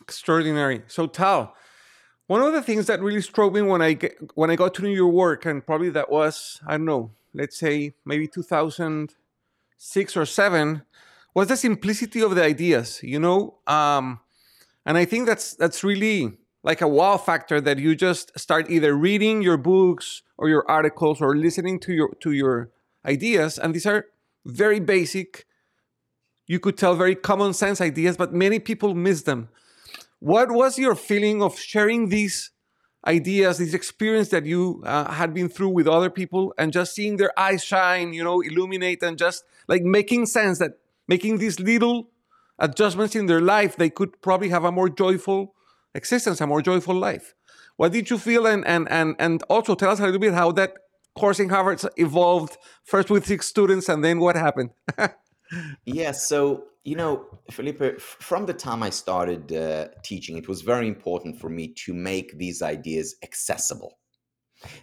Extraordinary. 0.00 0.82
So 0.86 1.06
Tal, 1.06 1.54
one 2.28 2.42
of 2.42 2.52
the 2.52 2.62
things 2.62 2.86
that 2.86 3.00
really 3.00 3.20
struck 3.20 3.52
me 3.52 3.62
when 3.62 3.82
I 3.82 3.92
get, 3.92 4.16
when 4.34 4.50
I 4.50 4.56
got 4.56 4.74
to 4.74 4.82
New 4.82 4.90
your 4.90 5.08
work, 5.08 5.44
and 5.46 5.64
probably 5.64 5.90
that 5.90 6.10
was 6.10 6.60
I 6.66 6.72
don't 6.72 6.86
know, 6.86 7.10
let's 7.38 7.56
say 7.56 7.94
maybe 8.04 8.26
2006 8.26 10.16
or 10.16 10.26
seven, 10.26 10.82
was 11.34 11.48
the 11.48 11.56
simplicity 11.56 12.20
of 12.20 12.34
the 12.34 12.42
ideas. 12.42 13.00
You 13.02 13.20
know, 13.20 13.58
um, 13.66 14.20
and 14.84 14.98
I 14.98 15.04
think 15.04 15.26
that's 15.26 15.54
that's 15.54 15.84
really 15.84 16.36
like 16.64 16.80
a 16.80 16.88
wow 16.88 17.16
factor 17.16 17.60
that 17.60 17.78
you 17.78 17.94
just 17.94 18.36
start 18.38 18.68
either 18.68 18.94
reading 18.94 19.40
your 19.40 19.56
books 19.56 20.22
or 20.36 20.48
your 20.48 20.68
articles 20.68 21.20
or 21.20 21.36
listening 21.36 21.78
to 21.80 21.92
your 21.92 22.14
to 22.20 22.32
your 22.32 22.70
ideas, 23.06 23.58
and 23.58 23.74
these 23.74 23.86
are 23.86 24.06
very 24.44 24.80
basic. 24.80 25.46
You 26.46 26.58
could 26.58 26.76
tell 26.76 26.96
very 26.96 27.14
common 27.14 27.52
sense 27.52 27.80
ideas, 27.80 28.16
but 28.16 28.32
many 28.32 28.58
people 28.58 28.94
miss 28.94 29.22
them. 29.22 29.48
What 30.18 30.50
was 30.50 30.78
your 30.78 30.94
feeling 30.96 31.42
of 31.42 31.58
sharing 31.58 32.08
these 32.08 32.50
ideas, 33.08 33.58
this 33.58 33.74
experience 33.74 34.28
that 34.28 34.44
you 34.44 34.82
uh, 34.84 35.10
had 35.10 35.32
been 35.32 35.48
through 35.48 35.70
with 35.70 35.88
other 35.88 36.10
people, 36.10 36.54
and 36.58 36.72
just 36.72 36.94
seeing 36.94 37.16
their 37.16 37.36
eyes 37.38 37.64
shine, 37.64 38.12
you 38.12 38.22
know, 38.22 38.40
illuminate, 38.40 39.02
and 39.02 39.18
just 39.18 39.44
like 39.66 39.82
making 39.82 40.26
sense 40.26 40.58
that 40.58 40.78
making 41.08 41.38
these 41.38 41.58
little 41.58 42.10
adjustments 42.58 43.16
in 43.16 43.26
their 43.26 43.40
life, 43.40 43.76
they 43.76 43.90
could 43.90 44.20
probably 44.20 44.50
have 44.50 44.64
a 44.64 44.70
more 44.70 44.90
joyful 44.90 45.54
existence, 45.94 46.40
a 46.40 46.46
more 46.46 46.60
joyful 46.60 46.94
life. 46.94 47.34
What 47.76 47.92
did 47.92 48.10
you 48.10 48.18
feel? 48.18 48.46
And 48.46 48.66
and 48.66 48.86
and 48.90 49.16
and 49.18 49.42
also 49.44 49.74
tell 49.74 49.90
us 49.90 50.00
a 50.00 50.04
little 50.04 50.20
bit 50.20 50.34
how 50.34 50.52
that 50.52 50.74
course 51.16 51.40
in 51.40 51.48
Harvard 51.48 51.80
evolved 51.96 52.58
first 52.84 53.10
with 53.10 53.26
six 53.26 53.46
students, 53.46 53.88
and 53.88 54.04
then 54.04 54.20
what 54.20 54.36
happened. 54.36 54.70
yeah. 55.84 56.12
So 56.12 56.64
you 56.88 56.96
know, 56.96 57.26
Felipe, 57.50 58.00
from 58.00 58.46
the 58.46 58.54
time 58.54 58.82
I 58.82 58.88
started 58.88 59.52
uh, 59.52 59.88
teaching, 60.02 60.38
it 60.38 60.48
was 60.48 60.62
very 60.62 60.88
important 60.88 61.38
for 61.38 61.50
me 61.50 61.68
to 61.84 61.92
make 61.92 62.38
these 62.38 62.62
ideas 62.62 63.16
accessible. 63.22 63.98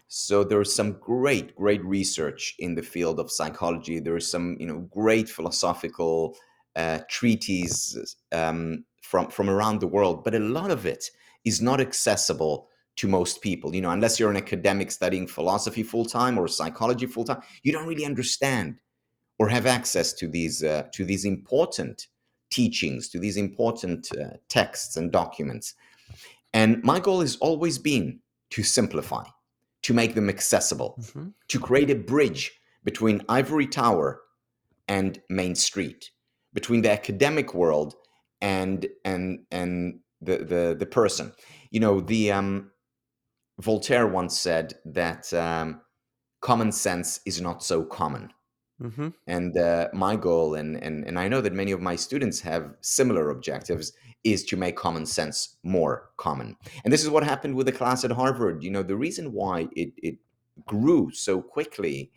So 0.07 0.43
there's 0.43 0.74
some 0.74 1.00
great, 1.00 1.55
great 1.55 1.83
research 1.83 2.55
in 2.59 2.75
the 2.75 2.83
field 2.83 3.19
of 3.19 3.31
psychology. 3.31 4.00
There's 4.00 4.29
some, 4.29 4.55
you 4.59 4.67
know, 4.67 4.88
great 4.91 5.27
philosophical 5.27 6.38
uh, 6.75 7.00
treatises 7.09 8.17
um, 8.31 8.85
from 9.01 9.29
from 9.31 9.50
around 9.50 9.79
the 9.79 9.88
world, 9.88 10.24
but 10.24 10.35
a 10.35 10.39
lot 10.59 10.69
of 10.69 10.85
it 10.85 11.09
is 11.43 11.59
not 11.59 11.81
accessible 11.81 12.69
to 12.97 13.07
most 13.07 13.41
people. 13.41 13.74
You 13.74 13.81
know, 13.81 13.89
unless 13.89 14.19
you're 14.19 14.29
an 14.29 14.38
academic 14.38 14.91
studying 14.91 15.27
philosophy 15.27 15.83
full 15.83 16.05
time 16.05 16.38
or 16.38 16.47
psychology 16.47 17.07
full 17.07 17.25
time, 17.25 17.41
you 17.63 17.71
don't 17.74 17.88
really 17.88 18.05
understand 18.05 18.75
or 19.38 19.50
have 19.50 19.65
access 19.65 20.13
to 20.13 20.27
these 20.27 20.63
uh, 20.63 20.84
to 20.94 21.06
these 21.06 21.25
important 21.25 22.08
teachings, 22.51 23.10
to 23.10 23.20
these 23.20 23.38
important 23.38 24.08
uh, 24.20 24.38
texts 24.50 24.98
and 24.98 25.12
documents. 25.12 25.74
And 26.54 26.82
my 26.84 27.00
goal 27.00 27.22
has 27.22 27.36
always 27.38 27.77
been 27.77 28.20
to 28.51 28.63
simplify, 28.63 29.25
to 29.84 29.94
make 29.94 30.15
them 30.15 30.30
accessible, 30.30 30.96
mm-hmm. 31.00 31.27
to 31.50 31.60
create 31.60 31.89
a 31.89 31.96
bridge 31.96 32.51
between 32.84 33.22
Ivory 33.27 33.68
Tower 33.68 34.22
and 34.88 35.22
Main 35.30 35.56
Street, 35.56 36.12
between 36.54 36.82
the 36.82 36.92
academic 36.92 37.54
world 37.54 37.96
and 38.42 38.88
and 39.04 39.39
and 39.51 40.00
the 40.22 40.38
the 40.38 40.75
the 40.77 40.86
person. 40.86 41.34
You 41.72 41.80
know, 41.82 42.00
the 42.00 42.32
um, 42.32 42.72
Voltaire 43.60 44.08
once 44.08 44.39
said 44.39 44.75
that 44.86 45.34
um, 45.34 45.82
common 46.42 46.72
sense 46.72 47.20
is 47.25 47.42
not 47.42 47.63
so 47.63 47.84
common. 47.84 48.32
Mm-hmm. 48.82 49.10
And 49.27 49.58
uh, 49.58 49.88
my 49.94 50.15
goal, 50.17 50.55
and, 50.55 50.75
and 50.84 51.05
and 51.05 51.17
I 51.17 51.29
know 51.29 51.39
that 51.41 51.53
many 51.53 51.72
of 51.72 51.82
my 51.82 51.96
students 51.96 52.41
have 52.41 52.74
similar 52.82 53.29
objectives, 53.29 53.94
is 54.24 54.44
to 54.46 54.58
make 54.58 54.75
common 54.75 55.05
sense 55.05 55.58
more 55.63 56.10
common. 56.17 56.58
And 56.84 56.91
this 56.91 57.03
is 57.03 57.10
what 57.10 57.24
happened 57.24 57.55
with 57.55 57.67
the 57.67 57.72
class 57.72 58.03
at 58.03 58.12
Harvard. 58.12 58.63
You 58.63 58.72
know, 58.72 58.84
the 58.84 58.98
reason 58.98 59.32
why 59.32 59.70
it 59.75 59.94
it 59.98 60.17
grew 60.65 61.12
so 61.12 61.41
quickly 61.41 62.12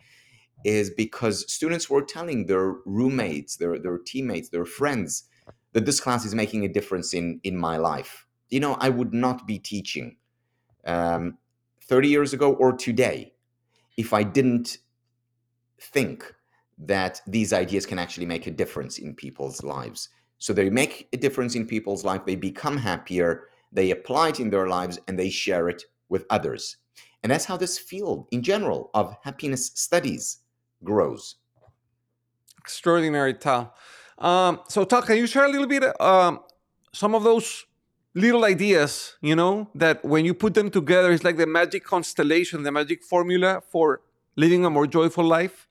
is 0.65 0.89
because 0.89 1.51
students 1.51 1.89
were 1.89 2.01
telling 2.01 2.47
their 2.47 2.75
roommates, 2.85 3.55
their 3.55 3.79
their 3.79 3.97
teammates, 3.97 4.49
their 4.49 4.65
friends 4.65 5.29
that 5.73 5.85
this 5.85 5.99
class 5.99 6.25
is 6.25 6.35
making 6.35 6.65
a 6.65 6.69
difference 6.69 7.13
in 7.13 7.39
in 7.43 7.55
my 7.55 7.77
life. 7.77 8.25
You 8.49 8.59
know, 8.59 8.73
I 8.79 8.89
would 8.89 9.13
not 9.13 9.47
be 9.47 9.59
teaching 9.59 10.17
um, 10.85 11.37
30 11.83 12.09
years 12.09 12.33
ago 12.33 12.53
or 12.53 12.73
today 12.73 13.33
if 13.97 14.13
I 14.13 14.23
didn't 14.23 14.79
think 15.79 16.33
that 16.79 17.21
these 17.27 17.51
ideas 17.53 17.85
can 17.85 17.99
actually 17.99 18.25
make 18.25 18.47
a 18.47 18.51
difference 18.51 18.97
in 18.97 19.13
people's 19.13 19.63
lives. 19.63 20.09
So 20.37 20.53
they 20.53 20.69
make 20.69 21.09
a 21.11 21.17
difference 21.17 21.55
in 21.55 21.67
people's 21.67 22.05
life, 22.05 22.25
they 22.25 22.35
become 22.35 22.77
happier, 22.77 23.49
they 23.71 23.91
apply 23.91 24.29
it 24.29 24.39
in 24.39 24.49
their 24.49 24.67
lives, 24.67 24.97
and 25.07 25.19
they 25.19 25.29
share 25.29 25.67
it 25.69 25.83
with 26.07 26.25
others. 26.29 26.77
And 27.21 27.31
that's 27.31 27.45
how 27.45 27.57
this 27.57 27.77
field 27.77 28.27
in 28.31 28.41
general 28.41 28.89
of 28.93 29.15
happiness 29.23 29.71
studies 29.75 30.39
grows. 30.83 31.35
Extraordinary, 32.57 33.33
Tal. 33.33 33.73
Um, 34.17 34.61
so, 34.67 34.85
Tal, 34.85 35.01
can 35.01 35.17
you 35.17 35.27
share 35.27 35.45
a 35.45 35.49
little 35.49 35.67
bit 35.67 35.83
um, 36.01 36.39
some 36.93 37.13
of 37.13 37.23
those 37.23 37.65
little 38.15 38.45
ideas, 38.45 39.17
you 39.21 39.35
know, 39.35 39.69
that 39.75 40.03
when 40.03 40.25
you 40.25 40.33
put 40.33 40.53
them 40.53 40.69
together, 40.69 41.11
it's 41.11 41.23
like 41.23 41.37
the 41.37 41.47
magic 41.47 41.83
constellation, 41.83 42.63
the 42.63 42.71
magic 42.71 43.03
formula 43.03 43.61
for 43.69 44.01
living 44.35 44.65
a 44.65 44.69
more 44.69 44.87
joyful 44.87 45.25
life? 45.25 45.67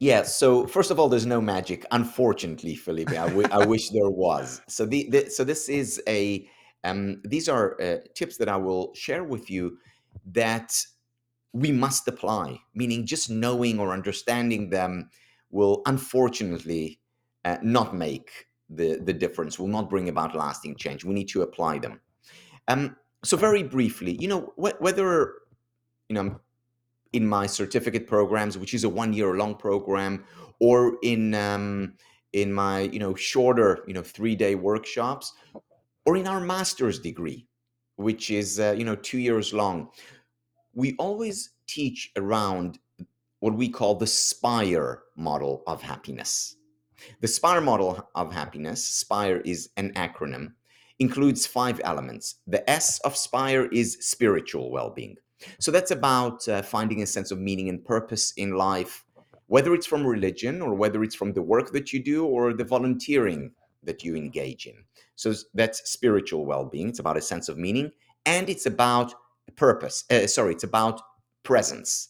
Yeah. 0.00 0.22
So 0.22 0.66
first 0.66 0.90
of 0.90 0.98
all, 0.98 1.08
there's 1.10 1.26
no 1.26 1.40
magic, 1.42 1.84
unfortunately, 1.92 2.74
Felipe. 2.74 3.10
I, 3.10 3.28
w- 3.28 3.48
I 3.52 3.66
wish 3.66 3.90
there 3.90 4.08
was. 4.10 4.62
So 4.68 4.86
the, 4.86 5.08
the 5.10 5.30
so 5.30 5.44
this 5.44 5.68
is 5.68 6.02
a 6.08 6.48
um, 6.84 7.20
these 7.24 7.48
are 7.48 7.80
uh, 7.80 7.98
tips 8.14 8.38
that 8.38 8.48
I 8.48 8.56
will 8.56 8.94
share 8.94 9.22
with 9.22 9.50
you 9.50 9.76
that 10.32 10.74
we 11.52 11.70
must 11.70 12.08
apply. 12.08 12.58
Meaning, 12.74 13.06
just 13.06 13.28
knowing 13.30 13.78
or 13.78 13.92
understanding 13.92 14.70
them 14.70 15.10
will 15.50 15.82
unfortunately 15.86 17.00
uh, 17.44 17.58
not 17.62 17.94
make 17.94 18.46
the 18.70 18.98
the 19.04 19.12
difference. 19.12 19.58
Will 19.58 19.68
not 19.68 19.90
bring 19.90 20.08
about 20.08 20.34
lasting 20.34 20.76
change. 20.76 21.04
We 21.04 21.14
need 21.14 21.28
to 21.28 21.42
apply 21.42 21.78
them. 21.78 22.00
Um. 22.68 22.96
So 23.22 23.36
very 23.36 23.62
briefly, 23.62 24.16
you 24.18 24.28
know, 24.28 24.54
wh- 24.56 24.80
whether 24.80 25.34
you 26.08 26.14
know 26.14 26.40
in 27.12 27.26
my 27.26 27.46
certificate 27.46 28.06
programs, 28.06 28.56
which 28.56 28.74
is 28.74 28.84
a 28.84 28.88
one 28.88 29.12
year 29.12 29.34
long 29.36 29.54
program, 29.54 30.24
or 30.60 30.96
in 31.02 31.34
um, 31.34 31.94
in 32.32 32.52
my 32.52 32.80
you 32.80 32.98
know 32.98 33.14
shorter 33.14 33.82
you 33.86 33.94
know 33.94 34.02
three 34.02 34.36
day 34.36 34.54
workshops, 34.54 35.32
or 36.06 36.16
in 36.16 36.26
our 36.26 36.40
master's 36.40 36.98
degree, 36.98 37.46
which 37.96 38.30
is 38.30 38.60
uh, 38.60 38.74
you 38.76 38.84
know 38.84 38.96
two 38.96 39.18
years 39.18 39.52
long. 39.52 39.90
We 40.74 40.94
always 40.98 41.50
teach 41.66 42.12
around 42.16 42.78
what 43.40 43.54
we 43.54 43.68
call 43.68 43.94
the 43.94 44.06
SPIRE 44.06 45.02
model 45.16 45.62
of 45.66 45.82
happiness. 45.82 46.56
The 47.20 47.28
SPIRE 47.28 47.62
model 47.62 48.08
of 48.14 48.32
happiness, 48.32 48.86
SPIRE 48.86 49.40
is 49.40 49.70
an 49.76 49.92
acronym, 49.94 50.52
includes 50.98 51.46
five 51.46 51.80
elements. 51.82 52.36
The 52.46 52.68
S 52.68 53.00
of 53.00 53.16
SPIRE 53.16 53.66
is 53.66 53.96
spiritual 54.00 54.70
well 54.70 54.90
being. 54.90 55.16
So 55.58 55.70
that's 55.70 55.90
about 55.90 56.46
uh, 56.48 56.62
finding 56.62 57.02
a 57.02 57.06
sense 57.06 57.30
of 57.30 57.38
meaning 57.38 57.68
and 57.68 57.84
purpose 57.84 58.32
in 58.36 58.56
life, 58.56 59.04
whether 59.46 59.74
it's 59.74 59.86
from 59.86 60.06
religion 60.06 60.62
or 60.62 60.74
whether 60.74 61.02
it's 61.02 61.14
from 61.14 61.32
the 61.32 61.42
work 61.42 61.72
that 61.72 61.92
you 61.92 62.02
do 62.02 62.24
or 62.24 62.52
the 62.52 62.64
volunteering 62.64 63.52
that 63.82 64.04
you 64.04 64.16
engage 64.16 64.66
in. 64.66 64.84
So 65.16 65.34
that's 65.54 65.90
spiritual 65.90 66.46
well 66.46 66.64
being. 66.64 66.88
It's 66.88 66.98
about 66.98 67.16
a 67.16 67.22
sense 67.22 67.48
of 67.48 67.58
meaning 67.58 67.90
and 68.26 68.48
it's 68.48 68.66
about 68.66 69.14
purpose. 69.56 70.04
Uh, 70.10 70.26
sorry, 70.26 70.52
it's 70.52 70.64
about 70.64 71.00
presence. 71.42 72.08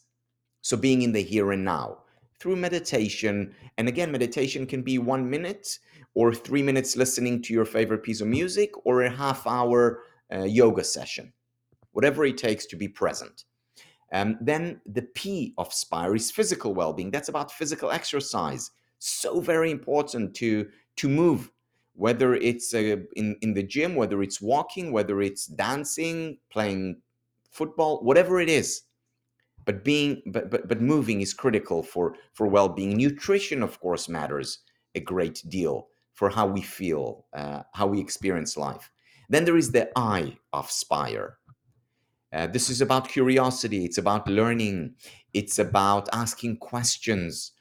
So 0.63 0.77
being 0.77 1.03
in 1.03 1.13
the 1.13 1.23
here 1.23 1.53
and 1.53 1.65
now 1.65 1.99
through 2.41 2.57
meditation. 2.57 3.55
And 3.79 3.87
again, 3.87 4.11
meditation 4.11 4.67
can 4.67 4.83
be 4.83 4.99
one 4.99 5.29
minute 5.29 5.79
or 6.15 6.35
three 6.35 6.63
minutes 6.63 6.97
listening 6.97 7.43
to 7.43 7.53
your 7.53 7.65
favorite 7.65 8.03
piece 8.03 8.21
of 8.21 8.27
music 8.27 8.71
or 8.85 9.03
a 9.03 9.11
half 9.11 9.47
hour 9.47 10.03
uh, 10.33 10.45
yoga 10.45 10.83
session 10.83 11.33
whatever 11.93 12.25
it 12.25 12.39
takes 12.39 12.67
to 12.67 12.77
be 12.77 12.89
present. 12.89 13.45
Um, 14.13 14.39
then 14.41 14.81
the 14.87 15.03
P 15.03 15.55
of 15.57 15.73
Spire 15.73 16.17
is 16.17 16.31
physical 16.31 16.75
well-being. 16.75 17.11
That's 17.11 17.29
about 17.29 17.53
physical 17.53 17.91
exercise. 17.91 18.71
So 18.99 19.41
very 19.41 19.71
important 19.71 20.35
to 20.37 20.69
to 20.97 21.09
move, 21.09 21.51
whether 21.95 22.35
it's 22.35 22.75
uh, 22.75 22.97
in 23.15 23.37
in 23.41 23.55
the 23.55 23.63
gym, 23.63 23.95
whether 23.95 24.23
it's 24.23 24.41
walking, 24.41 24.93
whether 24.93 25.23
it's 25.23 25.47
dancing, 25.47 26.39
playing 26.51 27.01
football, 27.51 28.03
whatever 28.03 28.41
it 28.41 28.49
is. 28.49 28.83
But 29.65 29.85
being 29.85 30.23
but 30.27 30.51
but 30.51 30.69
but 30.69 30.81
moving 30.81 31.21
is 31.21 31.33
critical 31.33 31.83
for 31.83 32.17
for 32.33 32.47
well-being. 32.47 32.97
Nutrition, 32.97 33.63
of 33.63 33.79
course, 33.81 34.09
matters 34.09 34.59
a 34.95 35.01
great 35.01 35.43
deal 35.49 35.89
for 36.15 36.29
how 36.29 36.47
we 36.47 36.61
feel, 36.61 37.25
uh, 37.33 37.63
how 37.73 37.87
we 37.87 38.01
experience 38.01 38.57
life. 38.57 38.91
Then 39.31 39.45
there 39.45 39.57
is 39.57 39.71
the 39.71 39.89
I 39.97 40.37
of 40.53 40.71
Spire. 40.71 41.39
Uh, 42.33 42.47
this 42.47 42.71
is 42.71 42.81
about 42.81 43.09
curiosity. 43.09 43.85
It's 43.85 43.99
about 43.99 44.29
learning. 44.29 44.95
It's 45.33 45.59
about 45.59 46.09
asking 46.13 46.59
questions. 46.59 47.53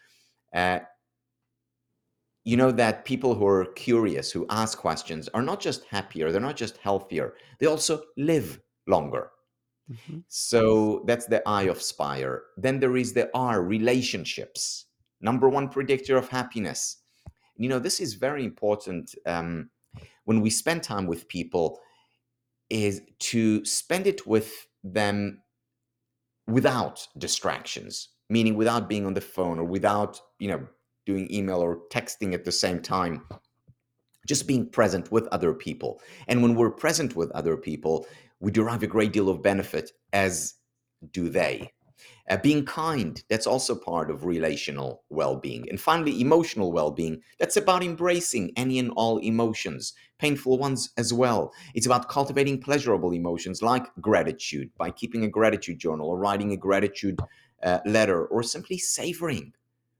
Uh, 0.53 0.79
you 2.45 2.57
know 2.57 2.71
that 2.71 3.05
people 3.05 3.35
who 3.35 3.45
are 3.45 3.65
curious, 3.65 4.31
who 4.31 4.45
ask 4.49 4.77
questions, 4.77 5.27
are 5.29 5.41
not 5.41 5.59
just 5.59 5.85
happier, 5.85 6.31
they're 6.31 6.41
not 6.41 6.55
just 6.55 6.77
healthier, 6.77 7.35
they 7.59 7.67
also 7.67 8.01
live 8.17 8.59
longer. 8.87 9.29
Mm-hmm. 9.91 10.19
So 10.27 11.03
that's 11.05 11.25
the 11.25 11.47
I 11.47 11.63
of 11.63 11.81
Spire. 11.81 12.43
Then 12.57 12.79
there 12.79 12.97
is 12.97 13.13
the 13.13 13.29
R, 13.33 13.61
relationships. 13.61 14.85
Number 15.21 15.49
one 15.49 15.69
predictor 15.69 16.17
of 16.17 16.29
happiness. 16.29 16.97
You 17.57 17.69
know, 17.69 17.79
this 17.79 17.99
is 17.99 18.13
very 18.13 18.45
important 18.45 19.13
um, 19.25 19.69
when 20.25 20.41
we 20.41 20.49
spend 20.49 20.81
time 20.81 21.07
with 21.07 21.27
people, 21.27 21.81
is 22.69 23.01
to 23.19 23.63
spend 23.65 24.07
it 24.07 24.25
with 24.27 24.67
them 24.83 25.41
without 26.47 27.07
distractions, 27.17 28.09
meaning 28.29 28.55
without 28.55 28.89
being 28.89 29.05
on 29.05 29.13
the 29.13 29.21
phone 29.21 29.59
or 29.59 29.63
without, 29.63 30.19
you 30.39 30.47
know, 30.47 30.67
doing 31.05 31.31
email 31.33 31.59
or 31.59 31.79
texting 31.91 32.33
at 32.33 32.45
the 32.45 32.51
same 32.51 32.81
time 32.81 33.23
just 34.27 34.47
being 34.47 34.69
present 34.69 35.11
with 35.11 35.27
other 35.31 35.53
people. 35.53 35.99
And 36.27 36.43
when 36.43 36.53
we're 36.53 36.69
present 36.69 37.15
with 37.15 37.31
other 37.31 37.57
people, 37.57 38.05
we 38.39 38.51
derive 38.51 38.83
a 38.83 38.87
great 38.87 39.11
deal 39.11 39.27
of 39.27 39.41
benefit, 39.41 39.91
as 40.13 40.55
do 41.11 41.29
they. 41.29 41.71
Uh, 42.29 42.37
being 42.37 42.63
kind, 42.63 43.23
that's 43.27 43.47
also 43.47 43.73
part 43.73 44.11
of 44.11 44.23
relational 44.23 45.03
well 45.09 45.35
being. 45.35 45.67
And 45.69 45.81
finally, 45.81 46.21
emotional 46.21 46.71
well 46.71 46.91
being, 46.91 47.21
that's 47.39 47.57
about 47.57 47.83
embracing 47.83 48.51
any 48.55 48.77
and 48.77 48.91
all 48.95 49.17
emotions, 49.17 49.93
painful 50.19 50.59
ones 50.59 50.91
as 50.95 51.11
well. 51.11 51.51
It's 51.73 51.87
about 51.87 52.07
cultivating 52.07 52.61
pleasurable 52.61 53.13
emotions 53.13 53.63
like 53.63 53.87
gratitude 53.99 54.69
by 54.77 54.91
keeping 54.91 55.23
a 55.23 55.29
gratitude 55.29 55.79
journal 55.79 56.07
or 56.07 56.19
writing 56.19 56.51
a 56.51 56.57
gratitude 56.57 57.19
uh, 57.63 57.79
letter 57.85 58.25
or 58.27 58.43
simply 58.43 58.77
savoring 58.77 59.53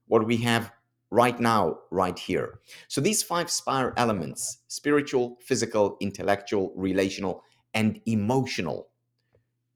what 0.06 0.26
we 0.26 0.36
have 0.38 0.70
right 1.10 1.40
now, 1.40 1.78
right 1.90 2.18
here. 2.18 2.60
So 2.86 3.00
these 3.00 3.22
five 3.22 3.50
spire 3.50 3.92
elements 3.96 4.58
spiritual, 4.68 5.36
physical, 5.40 5.96
intellectual, 6.00 6.72
relational, 6.76 7.42
and 7.74 8.00
emotional 8.06 8.88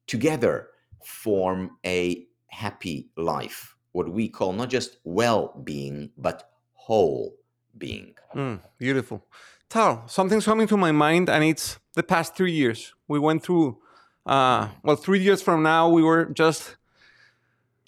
together 0.06 0.68
form 1.04 1.70
a 1.84 2.26
happy 2.54 3.08
life, 3.16 3.76
what 3.92 4.08
we 4.08 4.28
call 4.28 4.52
not 4.52 4.70
just 4.70 4.98
well 5.04 5.60
being, 5.64 6.10
but 6.16 6.50
whole 6.74 7.34
being. 7.76 8.14
Mm, 8.34 8.60
beautiful. 8.78 9.26
Tal, 9.68 10.04
something's 10.06 10.44
coming 10.44 10.66
to 10.68 10.76
my 10.76 10.92
mind, 10.92 11.28
and 11.28 11.42
it's 11.42 11.78
the 11.94 12.02
past 12.02 12.36
three 12.36 12.52
years. 12.52 12.94
We 13.08 13.18
went 13.18 13.42
through, 13.42 13.78
uh, 14.26 14.68
well, 14.82 14.96
three 14.96 15.20
years 15.20 15.42
from 15.42 15.62
now, 15.62 15.88
we 15.88 16.02
were 16.02 16.26
just 16.26 16.76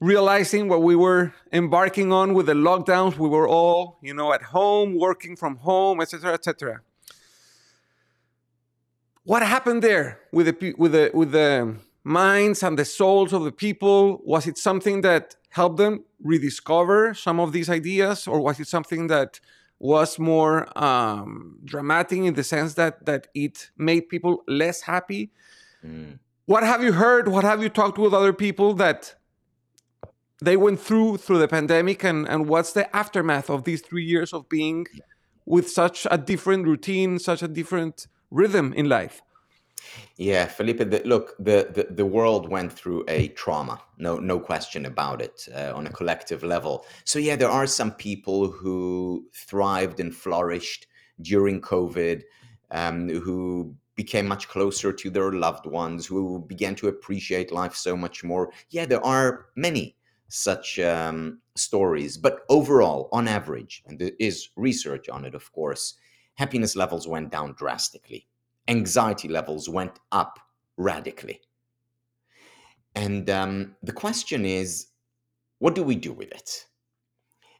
realizing 0.00 0.68
what 0.68 0.82
we 0.82 0.96
were 0.96 1.32
embarking 1.52 2.12
on 2.12 2.34
with 2.34 2.46
the 2.46 2.54
lockdowns. 2.54 3.16
We 3.16 3.28
were 3.28 3.48
all, 3.48 3.98
you 4.02 4.14
know, 4.14 4.32
at 4.32 4.42
home, 4.42 4.98
working 4.98 5.36
from 5.36 5.56
home, 5.56 6.00
etc., 6.00 6.34
etc. 6.34 6.80
What 9.24 9.42
happened 9.42 9.82
there 9.82 10.20
with 10.32 10.46
the 10.46 10.74
with 10.78 10.92
the 10.92 11.10
with 11.12 11.32
the 11.32 11.76
minds 12.06 12.62
and 12.62 12.78
the 12.78 12.84
souls 12.84 13.32
of 13.32 13.42
the 13.42 13.52
people? 13.52 14.20
Was 14.24 14.46
it 14.46 14.56
something 14.56 15.00
that 15.00 15.34
helped 15.50 15.76
them 15.76 16.04
rediscover 16.22 17.14
some 17.14 17.40
of 17.40 17.52
these 17.52 17.68
ideas, 17.68 18.28
or 18.28 18.40
was 18.40 18.60
it 18.60 18.68
something 18.68 19.08
that 19.08 19.40
was 19.78 20.18
more 20.18 20.66
um, 20.78 21.58
dramatic 21.64 22.18
in 22.20 22.34
the 22.34 22.44
sense 22.44 22.74
that 22.74 23.04
that 23.06 23.26
it 23.34 23.70
made 23.76 24.08
people 24.08 24.44
less 24.46 24.82
happy? 24.82 25.32
Mm. 25.84 26.18
What 26.46 26.62
have 26.62 26.82
you 26.82 26.92
heard? 26.92 27.26
What 27.28 27.42
have 27.42 27.60
you 27.60 27.68
talked 27.68 27.98
with 27.98 28.14
other 28.14 28.32
people 28.32 28.72
that 28.74 29.16
they 30.40 30.56
went 30.56 30.78
through 30.78 31.16
through 31.16 31.38
the 31.38 31.48
pandemic 31.48 32.04
and 32.04 32.28
and 32.28 32.46
what's 32.48 32.72
the 32.72 32.94
aftermath 32.94 33.50
of 33.50 33.64
these 33.64 33.82
three 33.82 34.04
years 34.04 34.32
of 34.32 34.48
being 34.48 34.86
with 35.44 35.68
such 35.70 36.06
a 36.10 36.18
different 36.18 36.66
routine 36.66 37.18
such 37.18 37.42
a 37.42 37.48
different 37.48 38.06
rhythm 38.30 38.72
in 38.74 38.88
life 38.88 39.22
yeah 40.16 40.46
felipe 40.46 40.78
the, 40.78 41.02
look 41.04 41.36
the, 41.38 41.70
the 41.74 41.94
the 41.94 42.06
world 42.06 42.48
went 42.48 42.72
through 42.72 43.04
a 43.08 43.28
trauma 43.28 43.80
no 43.98 44.18
no 44.18 44.38
question 44.38 44.86
about 44.86 45.20
it 45.20 45.48
uh, 45.54 45.72
on 45.74 45.86
a 45.86 45.92
collective 45.92 46.42
level 46.42 46.84
so 47.04 47.18
yeah 47.18 47.36
there 47.36 47.50
are 47.50 47.66
some 47.66 47.92
people 47.92 48.50
who 48.50 49.26
thrived 49.34 50.00
and 50.00 50.14
flourished 50.14 50.86
during 51.20 51.60
covid 51.60 52.22
um, 52.70 53.08
who 53.08 53.74
became 53.94 54.26
much 54.26 54.48
closer 54.48 54.92
to 54.92 55.08
their 55.08 55.32
loved 55.32 55.66
ones 55.66 56.06
who 56.06 56.44
began 56.46 56.74
to 56.74 56.88
appreciate 56.88 57.52
life 57.52 57.74
so 57.74 57.96
much 57.96 58.24
more 58.24 58.50
yeah 58.70 58.86
there 58.86 59.04
are 59.04 59.46
many 59.56 59.96
such 60.28 60.78
um, 60.78 61.40
stories. 61.54 62.16
But 62.16 62.40
overall, 62.48 63.08
on 63.12 63.28
average, 63.28 63.82
and 63.86 63.98
there 63.98 64.12
is 64.18 64.48
research 64.56 65.08
on 65.08 65.24
it, 65.24 65.34
of 65.34 65.52
course, 65.52 65.94
happiness 66.34 66.76
levels 66.76 67.08
went 67.08 67.30
down 67.30 67.54
drastically, 67.56 68.26
anxiety 68.68 69.28
levels 69.28 69.68
went 69.68 69.98
up 70.12 70.38
radically. 70.76 71.40
And 72.94 73.28
um, 73.30 73.76
the 73.82 73.92
question 73.92 74.44
is, 74.44 74.86
what 75.58 75.74
do 75.74 75.82
we 75.82 75.96
do 75.96 76.12
with 76.12 76.32
it? 76.32 76.66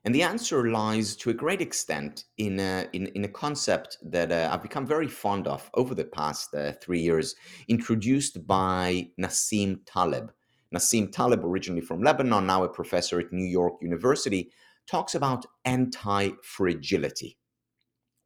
And 0.04 0.14
the 0.14 0.22
answer 0.22 0.70
lies 0.70 1.16
to 1.16 1.30
a 1.30 1.34
great 1.34 1.60
extent 1.60 2.24
in 2.38 2.60
a, 2.60 2.86
in, 2.92 3.08
in 3.08 3.24
a 3.24 3.28
concept 3.28 3.98
that 4.04 4.30
uh, 4.30 4.50
I've 4.52 4.62
become 4.62 4.86
very 4.86 5.08
fond 5.08 5.48
of 5.48 5.68
over 5.74 5.96
the 5.96 6.04
past 6.04 6.54
uh, 6.54 6.72
three 6.80 7.00
years, 7.00 7.34
introduced 7.66 8.46
by 8.46 9.10
Nassim 9.20 9.80
Taleb, 9.84 10.32
Nassim 10.72 11.10
Taleb, 11.10 11.44
originally 11.44 11.80
from 11.80 12.02
Lebanon, 12.02 12.46
now 12.46 12.62
a 12.62 12.68
professor 12.68 13.18
at 13.18 13.32
New 13.32 13.44
York 13.44 13.74
University, 13.82 14.52
talks 14.86 15.16
about 15.16 15.44
anti 15.64 16.30
fragility. 16.42 17.36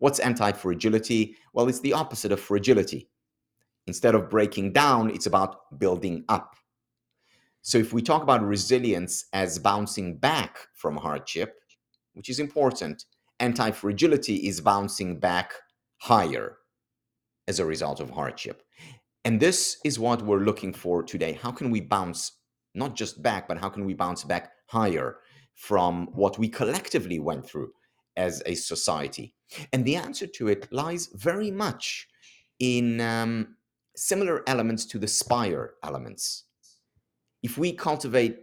What's 0.01 0.19
anti 0.19 0.53
fragility? 0.53 1.37
Well, 1.53 1.69
it's 1.69 1.81
the 1.81 1.93
opposite 1.93 2.33
of 2.33 2.41
fragility. 2.41 3.09
Instead 3.87 4.15
of 4.15 4.29
breaking 4.29 4.73
down, 4.73 5.11
it's 5.11 5.27
about 5.27 5.79
building 5.79 6.25
up. 6.29 6.57
So, 7.63 7.79
if 7.79 7.93
we 7.93 8.03
talk 8.03 8.23
about 8.23 8.43
resilience 8.43 9.27
as 9.33 9.59
bouncing 9.59 10.17
back 10.17 10.59
from 10.75 10.97
hardship, 10.97 11.61
which 12.15 12.31
is 12.31 12.41
important, 12.41 13.05
anti 13.41 13.71
fragility 13.71 14.37
is 14.49 14.61
bouncing 14.63 15.21
back 15.21 15.53
higher 15.99 16.57
as 17.47 17.61
a 17.61 17.67
result 17.67 18.01
of 18.01 18.11
hardship. 18.11 18.63
And 19.27 19.39
this 19.39 19.77
is 19.85 19.99
what 19.99 20.23
we're 20.23 20.45
looking 20.45 20.73
for 20.73 21.03
today. 21.03 21.39
How 21.43 21.53
can 21.53 21.71
we 21.71 21.83
bounce 21.83 22.33
not 22.75 22.97
just 22.97 23.23
back, 23.23 23.49
but 23.49 23.59
how 23.59 23.69
can 23.69 23.85
we 23.85 23.93
bounce 23.93 24.25
back 24.25 24.53
higher 24.67 25.19
from 25.55 26.07
what 26.13 26.39
we 26.39 26.49
collectively 26.49 27.19
went 27.19 27.47
through 27.47 27.71
as 28.20 28.42
a 28.46 28.54
society? 28.54 29.35
And 29.72 29.85
the 29.85 29.96
answer 29.96 30.26
to 30.26 30.48
it 30.48 30.72
lies 30.72 31.09
very 31.14 31.50
much 31.50 32.09
in 32.59 33.00
um, 33.00 33.56
similar 33.96 34.42
elements 34.46 34.85
to 34.87 34.98
the 34.98 35.09
spire 35.09 35.74
elements. 35.83 36.44
If 37.42 37.56
we 37.59 37.72
cultivate 37.72 38.37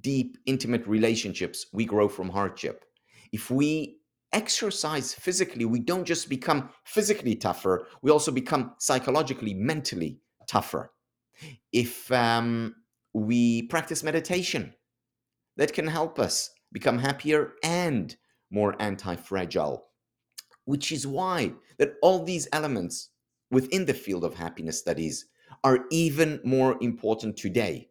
deep, 0.00 0.38
intimate 0.46 0.86
relationships, 0.86 1.66
we 1.72 1.84
grow 1.84 2.08
from 2.08 2.28
hardship. 2.28 2.84
If 3.32 3.50
we 3.50 3.98
exercise 4.32 5.14
physically, 5.14 5.64
we 5.64 5.80
don't 5.80 6.04
just 6.04 6.28
become 6.28 6.70
physically 6.84 7.36
tougher, 7.36 7.86
we 8.02 8.10
also 8.10 8.32
become 8.32 8.72
psychologically, 8.78 9.54
mentally 9.54 10.20
tougher. 10.48 10.92
If 11.72 12.10
um, 12.10 12.74
we 13.12 13.62
practice 13.62 14.02
meditation 14.02 14.74
that 15.56 15.72
can 15.72 15.86
help 15.86 16.18
us 16.18 16.50
become 16.72 16.98
happier 16.98 17.52
and 17.62 18.16
more 18.52 18.74
anti-fragile 18.80 19.84
which 20.64 20.92
is 20.92 21.06
why 21.06 21.52
that 21.78 21.94
all 22.02 22.22
these 22.22 22.46
elements 22.52 23.10
within 23.50 23.84
the 23.84 23.94
field 23.94 24.24
of 24.24 24.34
happiness 24.34 24.78
studies 24.78 25.26
are 25.64 25.80
even 25.90 26.40
more 26.44 26.76
important 26.80 27.36
today 27.36 27.88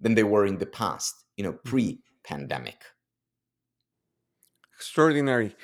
than 0.00 0.14
they 0.14 0.22
were 0.22 0.46
in 0.46 0.58
the 0.58 0.66
past 0.66 1.24
you 1.36 1.44
know 1.44 1.52
mm-hmm. 1.52 1.68
pre-pandemic 1.68 2.84
extraordinary 4.76 5.54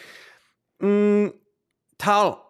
mm, 0.83 1.33
tal 1.99 2.45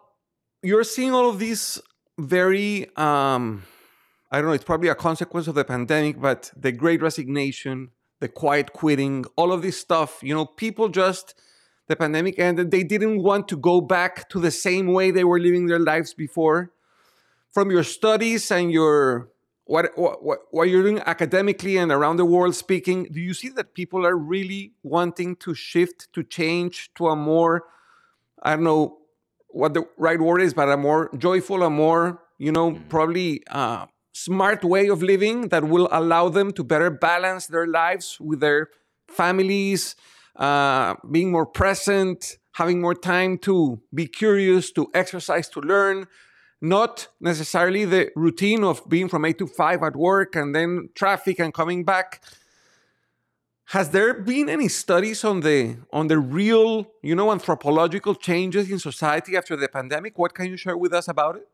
you're 0.61 0.83
seeing 0.83 1.13
all 1.13 1.29
of 1.29 1.39
these 1.39 1.79
very 2.17 2.87
um 2.97 3.63
I 4.31 4.37
don't 4.37 4.47
know, 4.47 4.53
it's 4.53 4.63
probably 4.63 4.89
a 4.89 4.95
consequence 4.95 5.47
of 5.47 5.55
the 5.55 5.65
pandemic, 5.65 6.21
but 6.21 6.51
the 6.55 6.71
great 6.71 7.01
resignation, 7.01 7.89
the 8.19 8.27
quiet 8.27 8.73
quitting, 8.73 9.25
all 9.35 9.51
of 9.51 9.63
this 9.63 9.79
stuff, 9.79 10.19
you 10.21 10.35
know, 10.35 10.45
people 10.45 10.89
just, 10.89 11.33
the 11.89 11.95
pandemic 11.95 12.37
ended, 12.37 12.69
they 12.69 12.83
didn't 12.83 13.21
want 13.23 13.47
to 13.49 13.57
go 13.57 13.81
back 13.81 14.29
to 14.29 14.39
the 14.39 14.51
same 14.51 14.93
way 14.93 15.09
they 15.09 15.23
were 15.23 15.39
living 15.39 15.65
their 15.65 15.79
lives 15.79 16.13
before. 16.13 16.71
From 17.51 17.71
your 17.71 17.83
studies 17.83 18.51
and 18.51 18.71
your 18.71 19.29
what, 19.65 19.91
what 19.97 20.39
what 20.51 20.69
you're 20.69 20.83
doing 20.83 21.01
academically 21.05 21.77
and 21.77 21.91
around 21.91 22.17
the 22.17 22.25
world 22.25 22.55
speaking, 22.55 23.07
do 23.11 23.19
you 23.19 23.33
see 23.33 23.49
that 23.49 23.73
people 23.73 24.05
are 24.05 24.15
really 24.15 24.73
wanting 24.83 25.35
to 25.37 25.53
shift 25.55 26.13
to 26.13 26.23
change 26.23 26.91
to 26.95 27.07
a 27.07 27.15
more 27.15 27.65
I 28.41 28.55
don't 28.55 28.63
know 28.63 28.99
what 29.47 29.73
the 29.73 29.83
right 29.97 30.21
word 30.21 30.41
is, 30.41 30.53
but 30.53 30.69
a 30.69 30.77
more 30.77 31.09
joyful, 31.17 31.63
a 31.63 31.71
more 31.71 32.21
you 32.37 32.51
know 32.51 32.71
mm-hmm. 32.71 32.87
probably 32.87 33.43
uh, 33.49 33.87
smart 34.13 34.63
way 34.63 34.89
of 34.89 35.01
living 35.01 35.49
that 35.49 35.63
will 35.63 35.89
allow 35.91 36.29
them 36.29 36.51
to 36.53 36.63
better 36.63 36.91
balance 36.91 37.47
their 37.47 37.65
lives 37.65 38.19
with 38.19 38.41
their 38.41 38.69
families, 39.07 39.95
uh, 40.39 40.95
being 41.11 41.31
more 41.31 41.45
present, 41.45 42.37
having 42.53 42.81
more 42.81 42.95
time 42.95 43.37
to 43.37 43.81
be 43.93 44.07
curious, 44.07 44.71
to 44.71 44.89
exercise, 44.93 45.49
to 45.49 45.59
learn, 45.59 46.07
not 46.61 47.07
necessarily 47.19 47.85
the 47.85 48.09
routine 48.15 48.63
of 48.63 48.87
being 48.89 49.07
from 49.07 49.25
8 49.25 49.37
to 49.37 49.47
5 49.47 49.83
at 49.83 49.95
work 49.95 50.35
and 50.35 50.55
then 50.55 50.89
traffic 50.95 51.39
and 51.39 51.53
coming 51.53 51.83
back. 51.85 52.21
Has 53.65 53.91
there 53.91 54.15
been 54.15 54.49
any 54.49 54.67
studies 54.67 55.23
on 55.23 55.41
the 55.41 55.77
on 55.93 56.07
the 56.07 56.17
real, 56.17 56.87
you 57.03 57.15
know, 57.15 57.31
anthropological 57.31 58.15
changes 58.15 58.71
in 58.71 58.79
society 58.79 59.37
after 59.37 59.55
the 59.55 59.67
pandemic? 59.67 60.17
What 60.17 60.33
can 60.33 60.47
you 60.47 60.57
share 60.57 60.75
with 60.75 60.91
us 60.91 61.07
about 61.07 61.35
it? 61.35 61.47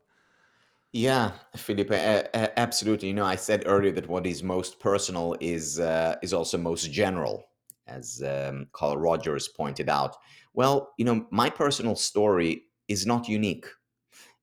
Yeah, 0.92 1.32
Felipe, 1.54 1.92
absolutely. 1.92 3.08
You 3.08 3.14
know, 3.14 3.26
I 3.26 3.36
said 3.36 3.64
earlier 3.66 3.92
that 3.92 4.08
what 4.08 4.26
is 4.26 4.42
most 4.42 4.80
personal 4.80 5.36
is 5.40 5.78
uh, 5.78 6.16
is 6.22 6.32
also 6.32 6.56
most 6.56 6.90
general, 6.90 7.48
as 7.86 8.22
um, 8.22 8.66
Carl 8.72 8.96
Rogers 8.96 9.48
pointed 9.48 9.88
out. 9.88 10.16
Well, 10.54 10.92
you 10.98 11.04
know, 11.04 11.26
my 11.30 11.50
personal 11.50 11.96
story 11.96 12.62
is 12.88 13.06
not 13.06 13.28
unique. 13.28 13.66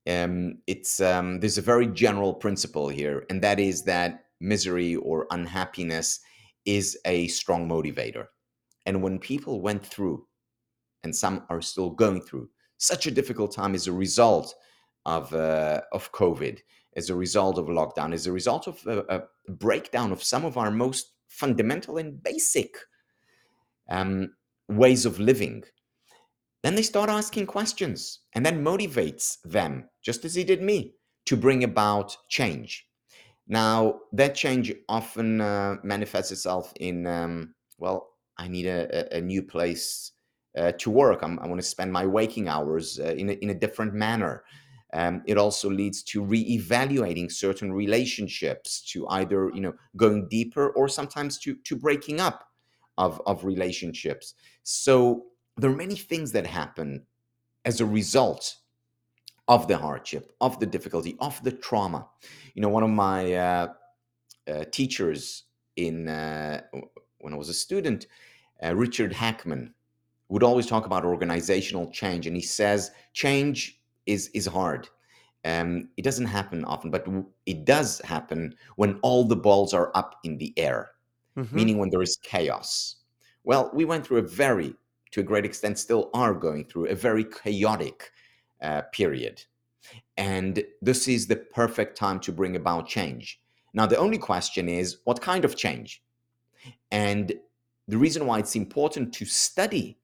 Um, 0.07 0.59
it's 0.67 0.99
um, 0.99 1.39
there's 1.39 1.57
a 1.57 1.61
very 1.61 1.87
general 1.87 2.33
principle 2.33 2.89
here, 2.89 3.25
and 3.29 3.41
that 3.41 3.59
is 3.59 3.83
that 3.83 4.25
misery 4.39 4.95
or 4.95 5.27
unhappiness 5.31 6.19
is 6.65 6.97
a 7.05 7.27
strong 7.27 7.67
motivator. 7.67 8.25
And 8.85 9.01
when 9.01 9.19
people 9.19 9.61
went 9.61 9.85
through, 9.85 10.25
and 11.03 11.15
some 11.15 11.43
are 11.49 11.61
still 11.61 11.89
going 11.89 12.21
through, 12.21 12.49
such 12.77 13.07
a 13.07 13.11
difficult 13.11 13.53
time 13.53 13.75
as 13.75 13.87
a 13.87 13.93
result 13.93 14.53
of 15.05 15.33
uh, 15.33 15.81
of 15.93 16.11
COVID, 16.11 16.59
as 16.97 17.09
a 17.09 17.15
result 17.15 17.57
of 17.57 17.67
lockdown, 17.67 18.13
as 18.13 18.27
a 18.27 18.31
result 18.31 18.67
of 18.67 18.85
a, 18.85 19.05
a 19.09 19.51
breakdown 19.51 20.11
of 20.11 20.21
some 20.21 20.43
of 20.43 20.57
our 20.57 20.71
most 20.71 21.13
fundamental 21.27 21.97
and 21.97 22.21
basic 22.21 22.75
um, 23.89 24.33
ways 24.69 25.05
of 25.05 25.19
living, 25.19 25.63
then 26.63 26.75
they 26.75 26.81
start 26.81 27.09
asking 27.09 27.45
questions, 27.47 28.19
and 28.33 28.45
that 28.45 28.55
motivates 28.55 29.37
them, 29.43 29.89
just 30.01 30.23
as 30.23 30.35
he 30.35 30.43
did 30.43 30.61
me, 30.61 30.95
to 31.25 31.35
bring 31.35 31.63
about 31.63 32.15
change. 32.29 32.87
Now, 33.47 33.99
that 34.13 34.35
change 34.35 34.73
often 34.87 35.41
uh, 35.41 35.75
manifests 35.83 36.31
itself 36.31 36.71
in, 36.79 37.05
um, 37.05 37.53
well, 37.77 38.11
I 38.37 38.47
need 38.47 38.65
a, 38.65 39.15
a 39.15 39.21
new 39.21 39.43
place 39.43 40.13
uh, 40.57 40.71
to 40.79 40.89
work. 40.89 41.21
I'm, 41.21 41.37
i 41.39 41.47
want 41.47 41.59
to 41.59 41.67
spend 41.67 41.91
my 41.91 42.05
waking 42.05 42.47
hours 42.47 42.99
uh, 42.99 43.09
in, 43.09 43.29
a, 43.29 43.33
in 43.33 43.49
a 43.49 43.55
different 43.55 43.93
manner. 43.93 44.43
Um, 44.93 45.23
it 45.25 45.37
also 45.37 45.69
leads 45.69 46.03
to 46.03 46.23
re-evaluating 46.23 47.29
certain 47.29 47.73
relationships, 47.73 48.81
to 48.91 49.07
either 49.09 49.49
you 49.53 49.61
know 49.61 49.73
going 49.97 50.27
deeper 50.29 50.69
or 50.69 50.87
sometimes 50.87 51.39
to 51.39 51.55
to 51.65 51.75
breaking 51.75 52.21
up 52.21 52.47
of 52.97 53.21
of 53.25 53.43
relationships. 53.45 54.33
So 54.63 55.25
there 55.57 55.69
are 55.69 55.75
many 55.75 55.95
things 55.95 56.31
that 56.31 56.47
happen 56.47 57.05
as 57.65 57.81
a 57.81 57.85
result 57.85 58.57
of 59.47 59.67
the 59.67 59.77
hardship, 59.77 60.31
of 60.41 60.59
the 60.59 60.65
difficulty, 60.65 61.15
of 61.19 61.41
the 61.43 61.51
trauma. 61.51 62.07
You 62.53 62.61
know, 62.61 62.69
one 62.69 62.83
of 62.83 62.89
my 62.89 63.33
uh, 63.33 63.67
uh, 64.47 64.65
teachers 64.71 65.43
in 65.75 66.07
uh, 66.07 66.61
when 67.19 67.33
I 67.33 67.37
was 67.37 67.49
a 67.49 67.53
student, 67.53 68.07
uh, 68.63 68.75
Richard 68.75 69.13
Hackman, 69.13 69.73
would 70.29 70.43
always 70.43 70.65
talk 70.65 70.85
about 70.85 71.05
organizational 71.05 71.91
change, 71.91 72.27
and 72.27 72.35
he 72.35 72.41
says 72.41 72.91
change 73.13 73.79
is 74.05 74.29
is 74.33 74.45
hard. 74.45 74.89
Um, 75.45 75.89
it 75.97 76.03
doesn't 76.03 76.25
happen 76.25 76.63
often, 76.65 76.89
but 76.89 77.05
it 77.45 77.65
does 77.65 77.99
happen 77.99 78.55
when 78.77 78.97
all 79.01 79.25
the 79.25 79.35
balls 79.35 79.73
are 79.73 79.91
up 79.93 80.15
in 80.23 80.37
the 80.37 80.53
air, 80.57 80.91
mm-hmm. 81.37 81.55
meaning 81.55 81.77
when 81.77 81.89
there 81.89 82.01
is 82.01 82.17
chaos. 82.23 82.97
Well, 83.43 83.69
we 83.73 83.85
went 83.85 84.05
through 84.05 84.19
a 84.19 84.27
very, 84.27 84.73
to 85.11 85.19
a 85.19 85.23
great 85.23 85.45
extent, 85.45 85.79
still 85.79 86.09
are 86.13 86.33
going 86.33 86.65
through 86.65 86.87
a 86.87 86.95
very 86.95 87.23
chaotic 87.23 88.11
uh, 88.61 88.83
period. 88.93 89.43
And 90.17 90.63
this 90.81 91.07
is 91.07 91.27
the 91.27 91.35
perfect 91.35 91.97
time 91.97 92.19
to 92.21 92.31
bring 92.31 92.55
about 92.55 92.87
change. 92.87 93.41
Now, 93.73 93.85
the 93.85 93.97
only 93.97 94.17
question 94.17 94.69
is 94.69 94.97
what 95.03 95.21
kind 95.21 95.43
of 95.43 95.55
change? 95.55 96.03
And 96.91 97.33
the 97.87 97.97
reason 97.97 98.25
why 98.25 98.39
it's 98.39 98.55
important 98.55 99.13
to 99.15 99.25
study 99.25 99.97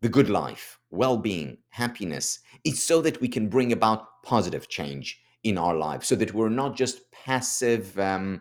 the 0.00 0.08
good 0.08 0.30
life, 0.30 0.78
well 0.90 1.16
being, 1.16 1.58
happiness, 1.70 2.40
is 2.64 2.82
so 2.82 3.00
that 3.02 3.20
we 3.20 3.28
can 3.28 3.48
bring 3.48 3.72
about 3.72 4.22
positive 4.22 4.68
change 4.68 5.20
in 5.44 5.58
our 5.58 5.76
lives, 5.76 6.08
so 6.08 6.16
that 6.16 6.34
we're 6.34 6.48
not 6.48 6.76
just 6.76 7.10
passive 7.12 7.98
um, 7.98 8.40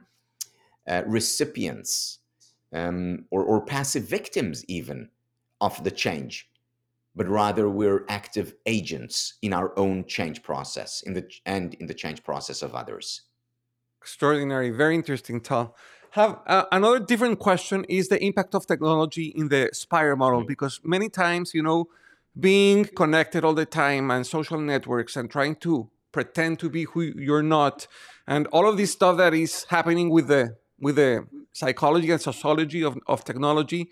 uh, 0.87 1.03
recipients 1.05 2.19
um, 2.73 3.25
or, 3.31 3.43
or 3.43 3.65
passive 3.65 4.03
victims, 4.03 4.65
even 4.67 5.09
of 5.61 5.83
the 5.83 5.91
change, 5.91 6.49
but 7.15 7.27
rather 7.27 7.69
we're 7.69 8.05
active 8.09 8.53
agents 8.65 9.35
in 9.41 9.53
our 9.53 9.77
own 9.77 10.05
change 10.05 10.43
process 10.43 11.01
in 11.01 11.13
the, 11.13 11.27
and 11.45 11.73
in 11.75 11.87
the 11.87 11.93
change 11.93 12.23
process 12.23 12.61
of 12.61 12.75
others. 12.75 13.23
Extraordinary, 14.01 14.69
very 14.69 14.95
interesting, 14.95 15.41
Tal 15.41 15.75
have 16.11 16.39
uh, 16.47 16.65
another 16.71 16.99
different 16.99 17.39
question 17.39 17.85
is 17.85 18.07
the 18.07 18.23
impact 18.23 18.55
of 18.55 18.65
technology 18.65 19.27
in 19.35 19.49
the 19.49 19.69
spire 19.73 20.15
model 20.15 20.39
mm-hmm. 20.39 20.47
because 20.47 20.79
many 20.83 21.09
times 21.09 21.53
you 21.53 21.61
know 21.61 21.87
being 22.39 22.85
connected 22.85 23.43
all 23.43 23.53
the 23.53 23.65
time 23.65 24.11
and 24.11 24.25
social 24.25 24.59
networks 24.59 25.15
and 25.15 25.29
trying 25.29 25.55
to 25.55 25.89
pretend 26.11 26.59
to 26.59 26.69
be 26.69 26.83
who 26.83 27.01
you're 27.01 27.43
not 27.43 27.87
and 28.27 28.47
all 28.47 28.67
of 28.67 28.77
this 28.77 28.91
stuff 28.91 29.17
that 29.17 29.33
is 29.33 29.65
happening 29.69 30.09
with 30.09 30.27
the 30.27 30.55
with 30.79 30.95
the 30.95 31.25
psychology 31.53 32.11
and 32.11 32.21
sociology 32.21 32.83
of, 32.83 32.97
of 33.07 33.23
technology 33.23 33.89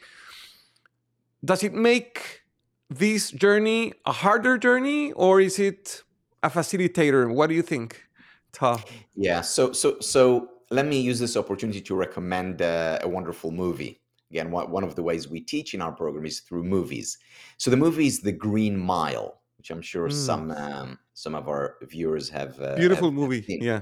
does 1.44 1.64
it 1.64 1.74
make 1.74 2.44
this 2.90 3.32
journey 3.32 3.94
a 4.06 4.12
harder 4.12 4.58
journey 4.58 5.12
or 5.14 5.42
is 5.42 5.60
it 5.60 6.04
a 6.44 6.50
facilitator 6.50 7.34
what 7.34 7.48
do 7.48 7.56
you 7.56 7.64
think 7.64 8.04
Ta? 8.52 8.82
yeah 9.16 9.42
so 9.42 9.72
so 9.72 10.00
so 10.00 10.50
let 10.72 10.86
me 10.86 11.00
use 11.00 11.20
this 11.20 11.38
opportunity 11.38 11.82
to 11.82 11.96
recommend 11.96 12.62
uh, 12.62 13.00
a 13.02 13.08
wonderful 13.08 13.52
movie. 13.52 14.02
Again, 14.32 14.52
one 14.52 14.84
of 14.84 14.96
the 14.96 15.04
ways 15.04 15.30
we 15.30 15.40
teach 15.40 15.74
in 15.74 15.82
our 15.82 15.92
program 15.92 16.26
is 16.26 16.40
through 16.40 16.64
movies. 16.64 17.18
So 17.58 17.70
the 17.70 17.78
movie 17.78 18.08
is 18.08 18.22
The 18.22 18.32
Green 18.32 18.78
Mile, 18.78 19.40
which 19.58 19.70
I'm 19.70 19.82
sure 19.82 20.10
mm. 20.10 20.14
some 20.14 20.52
um, 20.52 21.00
some 21.14 21.36
of 21.36 21.48
our 21.48 21.76
viewers 21.84 22.28
have. 22.30 22.60
Uh, 22.60 22.76
Beautiful 22.76 23.10
have, 23.10 23.14
movie, 23.14 23.42
have 23.42 23.62
yeah. 23.62 23.82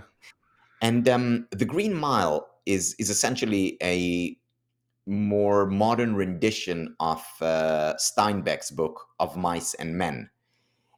And 0.82 1.08
um, 1.08 1.48
The 1.52 1.66
Green 1.66 1.94
Mile 1.94 2.48
is 2.66 2.96
is 3.00 3.10
essentially 3.10 3.78
a 3.82 4.38
more 5.06 5.66
modern 5.66 6.16
rendition 6.16 6.96
of 7.00 7.26
uh, 7.42 7.94
Steinbeck's 7.98 8.72
book 8.72 9.08
of 9.20 9.36
Mice 9.36 9.74
and 9.74 9.98
Men, 9.98 10.30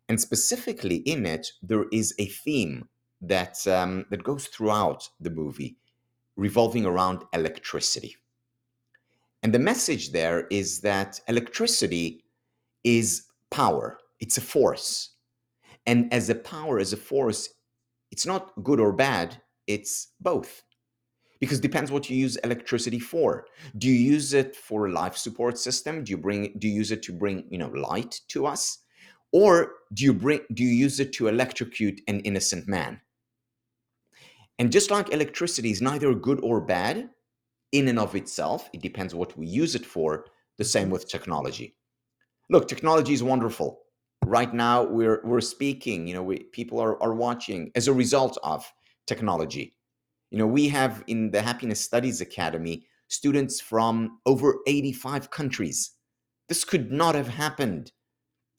and 0.08 0.22
specifically 0.22 0.98
in 0.98 1.26
it 1.26 1.48
there 1.64 1.86
is 1.92 2.14
a 2.20 2.26
theme 2.28 2.88
that 3.22 3.66
um, 3.68 4.06
that 4.10 4.24
goes 4.24 4.48
throughout 4.48 5.10
the 5.20 5.32
movie, 5.32 5.78
revolving 6.36 6.86
around 6.86 7.24
electricity. 7.34 8.16
And 9.42 9.54
the 9.54 9.60
message 9.60 10.12
there 10.12 10.48
is 10.50 10.82
that 10.82 11.20
electricity 11.28 12.24
is 12.84 13.28
power. 13.52 14.00
It's 14.20 14.38
a 14.38 14.42
force. 14.42 15.12
And 15.86 16.12
as 16.12 16.30
a 16.30 16.36
power, 16.36 16.80
as 16.80 16.94
a 16.94 16.98
force, 16.98 17.50
it's 18.12 18.26
not 18.26 18.52
good 18.64 18.80
or 18.80 18.92
bad, 18.92 19.42
it's 19.68 20.08
both. 20.20 20.64
Because 21.46 21.60
depends 21.60 21.92
what 21.92 22.10
you 22.10 22.18
use 22.18 22.38
electricity 22.38 23.00
for. 23.00 23.46
Do 23.78 23.88
you 23.88 23.94
use 23.94 24.34
it 24.34 24.56
for 24.56 24.88
a 24.88 24.92
life 24.92 25.16
support 25.16 25.60
system? 25.60 26.04
Do 26.04 26.10
you 26.10 26.18
bring 26.18 26.56
do 26.58 26.68
you 26.68 26.74
use 26.74 26.92
it 26.92 27.04
to 27.04 27.14
bring, 27.14 27.46
you 27.50 27.60
know, 27.60 27.70
light 27.70 28.20
to 28.30 28.48
us? 28.48 28.80
Or 29.32 29.74
do 29.94 30.04
you 30.04 30.14
bring 30.14 30.40
do 30.54 30.64
you 30.64 30.70
use 30.70 31.00
it 31.00 31.14
to 31.14 31.28
electrocute 31.28 32.02
an 32.08 32.22
innocent 32.22 32.68
man? 32.68 33.00
And 34.58 34.72
just 34.72 34.90
like 34.90 35.14
electricity 35.14 35.70
is 35.70 35.82
neither 35.82 36.16
good 36.16 36.40
or 36.42 36.62
bad 36.62 37.10
in 37.72 37.88
and 37.90 38.00
of 38.00 38.16
itself, 38.16 38.70
it 38.74 38.82
depends 38.82 39.14
what 39.14 39.38
we 39.38 39.46
use 39.46 39.76
it 39.76 39.86
for, 39.86 40.26
the 40.58 40.64
same 40.64 40.90
with 40.90 41.10
technology. 41.10 41.76
Look, 42.50 42.68
technology 42.68 43.14
is 43.14 43.22
wonderful. 43.22 43.82
Right 44.26 44.54
now 44.54 44.84
we're 44.84 45.22
we're 45.24 45.42
speaking, 45.42 46.08
you 46.08 46.16
know, 46.16 46.24
we, 46.24 46.40
people 46.40 46.80
are, 46.80 47.02
are 47.04 47.14
watching 47.14 47.72
as 47.76 47.88
a 47.88 47.94
result 47.94 48.38
of 48.42 48.66
technology. 49.06 49.76
You 50.32 50.38
know, 50.38 50.48
we 50.48 50.68
have 50.70 51.04
in 51.08 51.32
the 51.32 51.42
Happiness 51.42 51.80
Studies 51.80 52.22
Academy 52.22 52.86
students 53.08 53.62
from 53.62 54.20
over 54.26 54.60
85 54.68 55.30
countries. 55.30 55.92
This 56.50 56.64
could 56.64 56.92
not 56.92 57.16
have 57.16 57.28
happened 57.28 57.92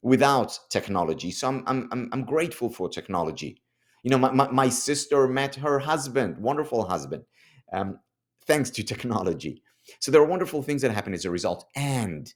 without 0.02 0.59
technology. 0.70 1.31
So 1.31 1.48
I'm 1.48 1.64
I'm 1.66 2.09
I'm, 2.12 2.24
grateful 2.24 2.70
for 2.70 2.88
technology 2.88 3.61
You 4.05 4.11
know, 4.11 4.18
my, 4.18 4.31
my, 4.31 4.48
my 4.50 4.68
sister 4.68 5.26
met 5.26 5.57
her 5.57 5.81
husband, 5.81 6.38
wonderful 6.38 6.88
husband, 6.88 7.24
um, 7.72 7.98
thanks 8.46 8.70
to 8.70 8.83
technology. 8.85 9.62
So 10.00 10.11
there 10.11 10.22
are 10.22 10.26
wonderful 10.26 10.62
things 10.62 10.83
that 10.83 10.92
happen 10.92 11.14
as 11.14 11.24
a 11.24 11.31
result. 11.31 11.66
And 11.74 12.33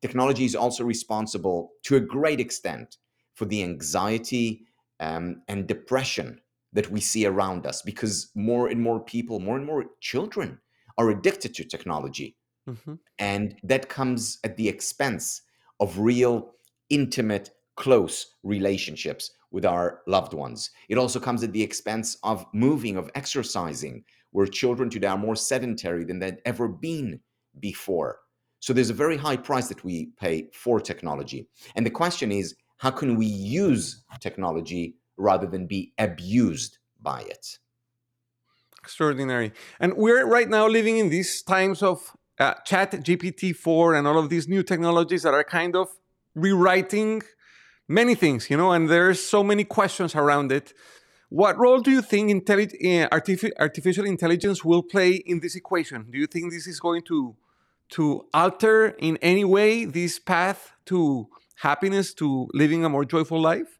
technology 0.00 0.44
is 0.44 0.56
also 0.56 0.84
responsible 0.84 1.72
to 1.84 1.96
a 1.96 2.00
great 2.00 2.40
extent 2.40 2.96
for 3.34 3.44
the 3.44 3.62
anxiety 3.62 4.64
um, 4.98 5.42
and 5.48 5.66
depression 5.66 6.40
that 6.72 6.90
we 6.90 7.00
see 7.00 7.26
around 7.26 7.66
us 7.66 7.82
because 7.82 8.30
more 8.34 8.68
and 8.68 8.80
more 8.80 9.00
people, 9.00 9.40
more 9.40 9.56
and 9.56 9.66
more 9.66 9.86
children 10.00 10.58
are 10.98 11.10
addicted 11.10 11.54
to 11.54 11.64
technology. 11.64 12.36
Mm-hmm. 12.68 12.94
And 13.18 13.56
that 13.62 13.88
comes 13.88 14.38
at 14.44 14.56
the 14.56 14.68
expense 14.68 15.42
of 15.80 15.98
real, 15.98 16.52
intimate, 16.88 17.50
close 17.76 18.34
relationships 18.42 19.32
with 19.50 19.64
our 19.64 20.00
loved 20.06 20.34
ones. 20.34 20.70
It 20.88 20.98
also 20.98 21.18
comes 21.18 21.42
at 21.42 21.52
the 21.52 21.62
expense 21.62 22.18
of 22.22 22.46
moving, 22.52 22.96
of 22.96 23.10
exercising, 23.14 24.04
where 24.32 24.46
children 24.46 24.90
today 24.90 25.08
are 25.08 25.18
more 25.18 25.34
sedentary 25.34 26.04
than 26.04 26.18
they'd 26.18 26.42
ever 26.44 26.68
been 26.68 27.20
before. 27.58 28.18
So 28.60 28.72
there's 28.72 28.90
a 28.90 28.94
very 28.94 29.16
high 29.16 29.36
price 29.36 29.68
that 29.68 29.82
we 29.82 30.10
pay 30.20 30.48
for 30.52 30.80
technology. 30.80 31.48
And 31.74 31.84
the 31.84 31.90
question 31.90 32.30
is 32.30 32.54
how 32.76 32.90
can 32.90 33.16
we 33.16 33.26
use 33.26 34.04
technology 34.20 34.96
rather 35.20 35.46
than 35.46 35.66
be 35.66 35.92
abused 35.98 36.78
by 37.00 37.20
it? 37.22 37.58
Extraordinary. 38.78 39.52
And 39.78 39.94
we're 39.94 40.26
right 40.26 40.48
now 40.48 40.66
living 40.66 40.98
in 40.98 41.10
these 41.10 41.42
times 41.42 41.82
of 41.82 42.16
uh, 42.38 42.54
Chat 42.64 42.92
GPT 42.92 43.54
4 43.54 43.94
and 43.94 44.08
all 44.08 44.18
of 44.18 44.30
these 44.30 44.48
new 44.48 44.62
technologies 44.62 45.22
that 45.22 45.34
are 45.34 45.44
kind 45.44 45.76
of 45.76 45.88
rewriting 46.34 47.22
many 47.86 48.14
things, 48.14 48.48
you 48.48 48.56
know, 48.56 48.72
and 48.72 48.88
there's 48.88 49.20
so 49.20 49.44
many 49.44 49.64
questions 49.64 50.14
around 50.14 50.50
it. 50.50 50.72
What 51.28 51.58
role 51.58 51.80
do 51.80 51.90
you 51.90 52.02
think 52.02 52.30
intelli- 52.30 53.08
artific- 53.10 53.52
artificial 53.58 54.06
intelligence 54.06 54.64
will 54.64 54.82
play 54.82 55.12
in 55.14 55.40
this 55.40 55.54
equation? 55.54 56.06
Do 56.10 56.18
you 56.18 56.26
think 56.26 56.50
this 56.50 56.66
is 56.66 56.80
going 56.80 57.02
to 57.02 57.36
to 57.90 58.24
alter 58.32 58.94
in 59.00 59.16
any 59.20 59.44
way 59.44 59.84
this 59.84 60.20
path 60.20 60.72
to 60.86 61.28
happiness, 61.56 62.14
to 62.14 62.48
living 62.54 62.84
a 62.84 62.88
more 62.88 63.04
joyful 63.04 63.40
life? 63.40 63.79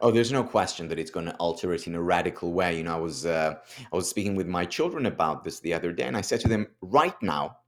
Oh, 0.00 0.10
there's 0.10 0.32
no 0.32 0.44
question 0.44 0.88
that 0.88 0.98
it's 0.98 1.10
going 1.10 1.26
to 1.26 1.34
alter 1.36 1.72
it 1.72 1.86
in 1.86 1.94
a 1.94 2.02
radical 2.02 2.52
way. 2.52 2.76
You 2.76 2.84
know, 2.84 2.94
I 2.94 3.00
was 3.00 3.26
uh, 3.26 3.54
I 3.92 3.96
was 3.96 4.08
speaking 4.08 4.36
with 4.36 4.46
my 4.46 4.64
children 4.64 5.06
about 5.06 5.44
this 5.44 5.60
the 5.60 5.74
other 5.74 5.92
day, 5.92 6.04
and 6.04 6.16
I 6.16 6.20
said 6.20 6.40
to 6.40 6.48
them, 6.48 6.66
right 6.80 7.20
now, 7.22 7.58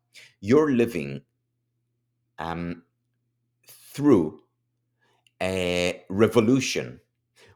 you're 0.41 0.73
living 0.73 1.23
um, 2.39 2.83
through 3.67 4.41
a 5.43 6.05
revolution 6.09 7.01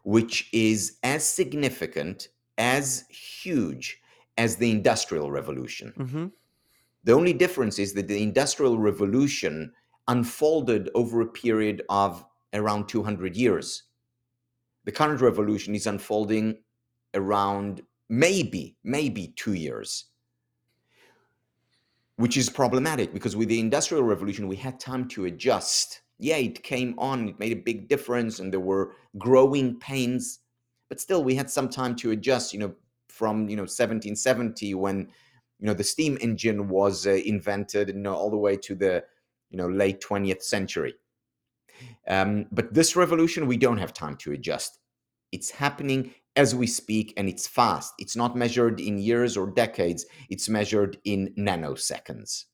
which 0.04 0.48
is 0.52 0.98
as 1.02 1.26
significant, 1.26 2.28
as 2.58 3.04
huge 3.08 4.00
as 4.36 4.56
the 4.56 4.70
Industrial 4.70 5.30
Revolution. 5.30 5.92
Mm-hmm. 5.98 6.26
The 7.04 7.12
only 7.12 7.32
difference 7.32 7.78
is 7.78 7.94
that 7.94 8.08
the 8.08 8.22
Industrial 8.22 8.78
Revolution 8.78 9.72
unfolded 10.08 10.90
over 10.94 11.20
a 11.22 11.26
period 11.26 11.82
of 11.88 12.24
around 12.52 12.86
200 12.86 13.36
years. 13.36 13.84
The 14.84 14.92
current 14.92 15.20
revolution 15.20 15.74
is 15.74 15.86
unfolding 15.86 16.58
around 17.14 17.82
maybe, 18.08 18.76
maybe 18.84 19.32
two 19.36 19.54
years, 19.54 20.06
which 22.16 22.36
is 22.36 22.50
problematic 22.50 23.12
because 23.12 23.36
with 23.36 23.48
the 23.48 23.60
Industrial 23.60 24.02
Revolution, 24.02 24.48
we 24.48 24.56
had 24.56 24.78
time 24.78 25.08
to 25.08 25.24
adjust. 25.24 26.02
Yeah, 26.18 26.36
it 26.36 26.62
came 26.62 26.94
on, 26.98 27.28
it 27.28 27.38
made 27.38 27.52
a 27.52 27.62
big 27.62 27.88
difference, 27.88 28.38
and 28.38 28.52
there 28.52 28.60
were 28.60 28.92
growing 29.18 29.78
pains, 29.80 30.40
but 30.88 31.00
still, 31.00 31.24
we 31.24 31.34
had 31.34 31.50
some 31.50 31.68
time 31.68 31.96
to 31.96 32.12
adjust, 32.12 32.52
you 32.52 32.60
know, 32.60 32.74
from, 33.08 33.48
you 33.48 33.56
know, 33.56 33.62
1770 33.62 34.74
when 34.74 35.08
you 35.60 35.66
know 35.66 35.74
the 35.74 35.84
steam 35.84 36.18
engine 36.20 36.68
was 36.68 37.06
uh, 37.06 37.12
invented 37.12 37.88
you 37.88 37.94
know 37.94 38.14
all 38.14 38.30
the 38.30 38.36
way 38.36 38.56
to 38.56 38.74
the 38.74 39.02
you 39.50 39.56
know 39.56 39.68
late 39.68 40.00
20th 40.00 40.42
century 40.42 40.94
um, 42.08 42.46
but 42.52 42.72
this 42.72 42.96
revolution 42.96 43.46
we 43.46 43.56
don't 43.56 43.78
have 43.78 43.92
time 43.92 44.16
to 44.18 44.32
adjust. 44.32 44.78
It's 45.32 45.50
happening 45.50 46.14
as 46.36 46.54
we 46.54 46.66
speak 46.66 47.12
and 47.16 47.28
it's 47.28 47.46
fast. 47.46 47.94
It's 47.98 48.16
not 48.16 48.36
measured 48.36 48.80
in 48.80 48.98
years 48.98 49.36
or 49.36 49.50
decades. 49.50 50.06
It's 50.30 50.48
measured 50.48 50.98
in 51.04 51.32
nanoseconds. 51.38 52.44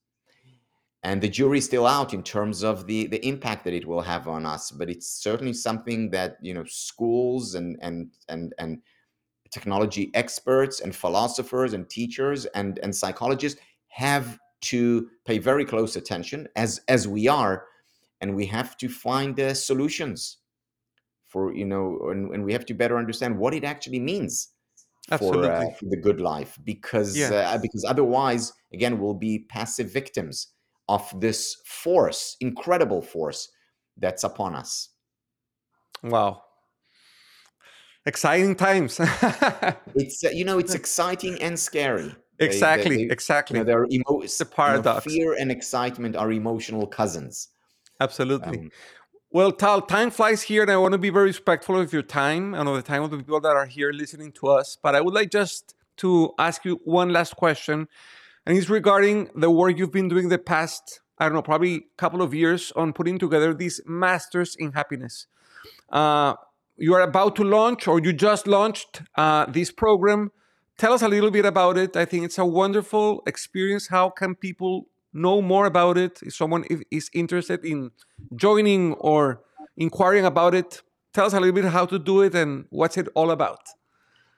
And 1.03 1.19
the 1.19 1.29
jury's 1.29 1.65
still 1.65 1.87
out 1.87 2.13
in 2.13 2.21
terms 2.21 2.63
of 2.63 2.85
the 2.85 3.07
the 3.07 3.25
impact 3.25 3.63
that 3.65 3.73
it 3.73 3.87
will 3.87 4.01
have 4.01 4.27
on 4.27 4.45
us 4.45 4.69
but 4.69 4.89
it's 4.89 5.09
certainly 5.09 5.53
something 5.53 6.11
that 6.11 6.37
you 6.41 6.53
know 6.53 6.63
schools 6.65 7.55
and 7.55 7.77
and 7.81 8.11
and 8.29 8.53
and 8.59 8.81
technology 9.51 10.09
experts 10.13 10.79
and 10.79 10.95
philosophers 10.95 11.73
and 11.73 11.89
teachers 11.89 12.45
and, 12.47 12.79
and 12.79 12.95
psychologists 12.95 13.59
have 13.89 14.39
to 14.61 15.09
pay 15.25 15.37
very 15.37 15.65
close 15.65 15.95
attention 15.95 16.47
as 16.55 16.81
as 16.87 17.07
we 17.07 17.27
are 17.27 17.65
and 18.21 18.35
we 18.35 18.45
have 18.45 18.77
to 18.77 18.87
find 18.87 19.39
uh, 19.39 19.53
solutions 19.53 20.37
for 21.27 21.53
you 21.53 21.65
know 21.65 21.97
and, 22.11 22.33
and, 22.33 22.43
we 22.45 22.53
have 22.53 22.65
to 22.65 22.73
better 22.73 22.97
understand 22.97 23.37
what 23.37 23.53
it 23.53 23.63
actually 23.63 23.99
means 23.99 24.49
for, 25.17 25.43
uh, 25.43 25.65
for 25.79 25.85
the 25.85 25.97
good 25.97 26.21
life 26.21 26.57
because 26.63 27.17
yeah. 27.17 27.29
uh, 27.29 27.57
because 27.57 27.83
otherwise 27.87 28.53
again 28.73 28.99
we'll 28.99 29.15
be 29.15 29.39
passive 29.49 29.91
victims 29.91 30.47
of 30.87 31.03
this 31.19 31.57
force 31.65 32.37
incredible 32.39 33.01
force 33.01 33.49
that's 33.97 34.23
upon 34.23 34.55
us. 34.55 34.89
Wow. 36.03 36.43
Exciting 38.05 38.55
times. 38.55 38.99
It's 39.95 40.23
uh, 40.23 40.29
you 40.29 40.45
know 40.45 40.57
it's 40.57 40.73
exciting 40.73 41.41
and 41.41 41.59
scary. 41.59 42.15
Exactly 42.39 42.97
they, 42.97 43.05
they, 43.05 43.13
exactly 43.13 43.59
you 43.59 43.63
know, 43.63 43.67
they're 43.67 43.87
emo- 43.91 44.23
a 44.23 44.45
paradox 44.45 45.05
you 45.05 45.11
know, 45.11 45.31
fear 45.31 45.41
and 45.41 45.51
excitement 45.51 46.15
are 46.15 46.31
emotional 46.31 46.87
cousins 46.87 47.49
absolutely 48.01 48.59
um, 48.59 48.71
well 49.31 49.51
tal 49.51 49.81
time 49.81 50.11
flies 50.11 50.41
here 50.43 50.61
and 50.61 50.71
i 50.71 50.77
want 50.77 50.91
to 50.91 50.97
be 50.97 51.09
very 51.09 51.27
respectful 51.27 51.79
of 51.79 51.93
your 51.93 52.01
time 52.01 52.53
and 52.53 52.67
of 52.67 52.75
the 52.75 52.81
time 52.81 53.03
of 53.03 53.11
the 53.11 53.17
people 53.17 53.39
that 53.39 53.55
are 53.55 53.65
here 53.65 53.91
listening 53.91 54.31
to 54.31 54.47
us 54.47 54.77
but 54.81 54.95
i 54.95 55.01
would 55.01 55.13
like 55.13 55.29
just 55.29 55.75
to 55.97 56.31
ask 56.37 56.65
you 56.65 56.79
one 56.83 57.09
last 57.17 57.35
question 57.35 57.87
and 58.45 58.57
it's 58.57 58.69
regarding 58.69 59.29
the 59.35 59.49
work 59.49 59.77
you've 59.77 59.91
been 59.91 60.09
doing 60.09 60.29
the 60.29 60.37
past 60.37 60.99
i 61.19 61.25
don't 61.25 61.33
know 61.33 61.41
probably 61.41 61.75
a 61.75 61.97
couple 61.97 62.21
of 62.21 62.33
years 62.33 62.71
on 62.75 62.91
putting 62.91 63.17
together 63.17 63.53
these 63.53 63.79
masters 63.85 64.55
in 64.57 64.71
happiness 64.73 65.27
uh, 65.91 66.33
you 66.77 66.95
are 66.95 67.01
about 67.01 67.35
to 67.35 67.43
launch 67.43 67.87
or 67.87 67.99
you 67.99 68.11
just 68.11 68.47
launched 68.47 69.03
uh, 69.15 69.45
this 69.45 69.71
program. 69.71 70.31
Tell 70.77 70.93
us 70.93 71.01
a 71.01 71.07
little 71.07 71.29
bit 71.29 71.45
about 71.45 71.77
it. 71.77 71.95
I 71.95 72.05
think 72.05 72.25
it's 72.25 72.39
a 72.39 72.45
wonderful 72.45 73.21
experience. 73.27 73.87
How 73.89 74.09
can 74.09 74.35
people 74.35 74.87
know 75.13 75.41
more 75.41 75.65
about 75.65 75.97
it? 75.97 76.19
If 76.23 76.35
someone 76.35 76.65
is 76.89 77.09
interested 77.13 77.65
in 77.65 77.91
joining 78.35 78.93
or 78.93 79.41
inquiring 79.77 80.25
about 80.25 80.55
it, 80.55 80.81
tell 81.13 81.25
us 81.25 81.33
a 81.33 81.39
little 81.39 81.55
bit 81.55 81.65
how 81.65 81.85
to 81.85 81.99
do 81.99 82.21
it 82.21 82.35
and 82.35 82.65
what's 82.69 82.97
it 82.97 83.07
all 83.15 83.31
about. 83.31 83.59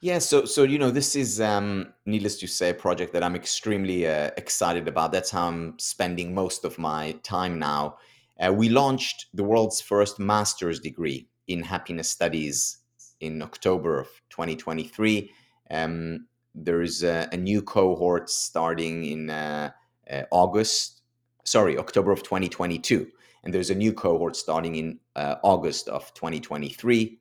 Yeah, 0.01 0.19
so 0.19 0.43
so 0.43 0.63
you 0.63 0.77
know 0.77 0.91
this 0.91 1.15
is 1.15 1.39
um, 1.39 1.93
needless 2.05 2.38
to 2.41 2.47
say 2.47 2.71
a 2.71 2.73
project 2.73 3.13
that 3.13 3.23
I'm 3.23 3.36
extremely 3.36 4.05
uh, 4.05 4.31
excited 4.36 4.86
about. 4.88 5.13
That's 5.13 5.31
how 5.31 5.47
I'm 5.47 5.79
spending 5.79 6.36
most 6.36 6.65
of 6.65 6.77
my 6.77 7.13
time 7.23 7.57
now. 7.57 7.95
Uh, 8.38 8.51
we 8.51 8.67
launched 8.67 9.27
the 9.33 9.45
world's 9.45 9.79
first 9.79 10.19
master's 10.19 10.81
degree 10.81 11.29
in 11.47 11.63
happiness 11.63 12.09
studies 12.09 12.79
in 13.21 13.41
October 13.41 13.99
of 13.99 14.07
2023. 14.29 15.31
Um, 15.71 16.27
there 16.53 16.81
is 16.81 17.03
a, 17.03 17.29
a, 17.31 17.38
new 17.38 17.62
cohort 17.62 18.29
starting 18.29 19.05
in 19.05 19.29
uh, 19.29 19.71
uh, 20.09 20.23
August, 20.31 21.01
sorry, 21.43 21.77
October 21.77 22.11
of 22.11 22.23
2022. 22.23 23.07
And 23.43 23.53
there's 23.53 23.69
a 23.69 23.75
new 23.75 23.93
cohort 23.93 24.35
starting 24.35 24.75
in 24.75 24.99
uh, 25.15 25.35
August 25.43 25.89
of 25.89 26.13
2023. 26.13 27.19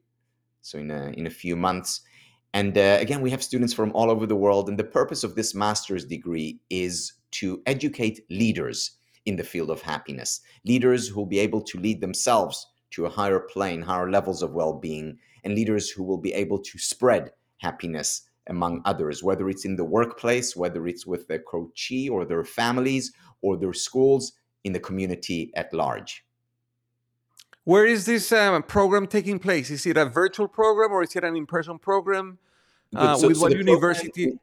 So 0.61 0.79
in 0.79 0.91
a, 0.91 1.13
in 1.17 1.27
a 1.27 1.31
few 1.31 1.57
months. 1.57 2.03
And 2.55 2.77
uh, 2.77 2.99
again, 3.01 3.23
we 3.23 3.31
have 3.31 3.43
students 3.43 3.73
from 3.73 3.93
all 3.95 4.11
over 4.11 4.27
the 4.27 4.37
world. 4.37 4.69
And 4.69 4.79
the 4.79 4.85
purpose 4.85 5.25
of 5.25 5.35
this 5.35 5.55
master's 5.55 6.05
degree 6.05 6.61
is 6.71 7.15
to 7.33 7.63
educate 7.67 8.21
leaders 8.31 8.99
in 9.25 9.37
the 9.37 9.45
field 9.45 9.71
of 9.71 9.83
happiness, 9.83 10.41
leaders 10.65 11.09
who 11.09 11.17
will 11.17 11.27
be 11.27 11.39
able 11.39 11.63
to 11.63 11.79
lead 11.79 12.01
themselves 12.01 12.67
to 12.91 13.07
a 13.07 13.11
higher 13.11 13.41
plane, 13.41 13.83
higher 13.83 14.11
levels 14.11 14.43
of 14.43 14.53
well 14.53 14.75
being, 14.75 15.19
and 15.45 15.55
leaders 15.55 15.91
who 15.91 16.03
will 16.03 16.19
be 16.19 16.33
able 16.35 16.59
to 16.59 16.79
spread 16.79 17.31
happiness 17.59 18.23
among 18.49 18.83
others, 18.85 19.23
whether 19.23 19.49
it's 19.49 19.65
in 19.65 19.77
the 19.77 19.85
workplace, 19.85 20.57
whether 20.57 20.87
it's 20.87 21.07
with 21.07 21.29
their 21.29 21.41
coachee 21.41 22.09
or 22.09 22.25
their 22.25 22.45
families 22.45 23.13
or 23.41 23.57
their 23.57 23.73
schools, 23.73 24.33
in 24.65 24.73
the 24.73 24.81
community 24.81 25.53
at 25.57 25.73
large. 25.73 26.25
Where 27.65 27.87
is 27.87 28.07
this 28.07 28.33
um, 28.33 28.63
program 28.63 29.07
taking 29.07 29.39
place? 29.39 29.71
Is 29.71 29.87
it 29.87 29.97
a 29.97 30.05
virtual 30.05 30.49
program 30.49 30.91
or 30.93 31.03
is 31.03 31.15
it 31.15 31.25
an 31.25 31.37
in 31.37 31.47
person 31.47 31.79
program? 31.79 32.39
Uh, 32.95 33.17
so, 33.17 33.29
with 33.29 33.37
so 33.37 33.43
what 33.43 33.53
university? 33.53 34.25
Program, 34.25 34.41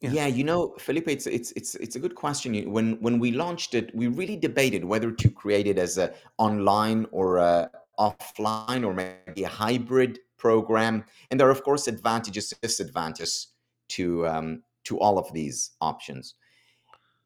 yeah. 0.00 0.10
yeah. 0.12 0.26
you 0.26 0.44
know, 0.44 0.74
Felipe, 0.78 1.08
it's 1.08 1.26
it's 1.26 1.52
it's 1.52 1.74
it's 1.76 1.96
a 1.96 1.98
good 1.98 2.14
question. 2.14 2.70
When 2.70 3.00
when 3.00 3.18
we 3.18 3.32
launched 3.32 3.74
it, 3.74 3.94
we 3.94 4.08
really 4.08 4.36
debated 4.36 4.84
whether 4.84 5.10
to 5.10 5.30
create 5.30 5.66
it 5.66 5.78
as 5.78 5.96
a 5.96 6.12
online 6.36 7.06
or 7.10 7.38
a 7.38 7.70
offline 7.98 8.84
or 8.84 8.92
maybe 8.92 9.44
a 9.44 9.48
hybrid 9.48 10.18
program. 10.44 11.04
And 11.30 11.40
there 11.40 11.48
are, 11.48 11.56
of 11.58 11.64
course, 11.64 11.88
advantages 11.88 12.52
and 12.52 12.60
disadvantages 12.60 13.48
to, 13.96 14.04
um, 14.28 14.62
to 14.84 14.98
all 15.00 15.16
of 15.18 15.32
these 15.32 15.70
options. 15.80 16.34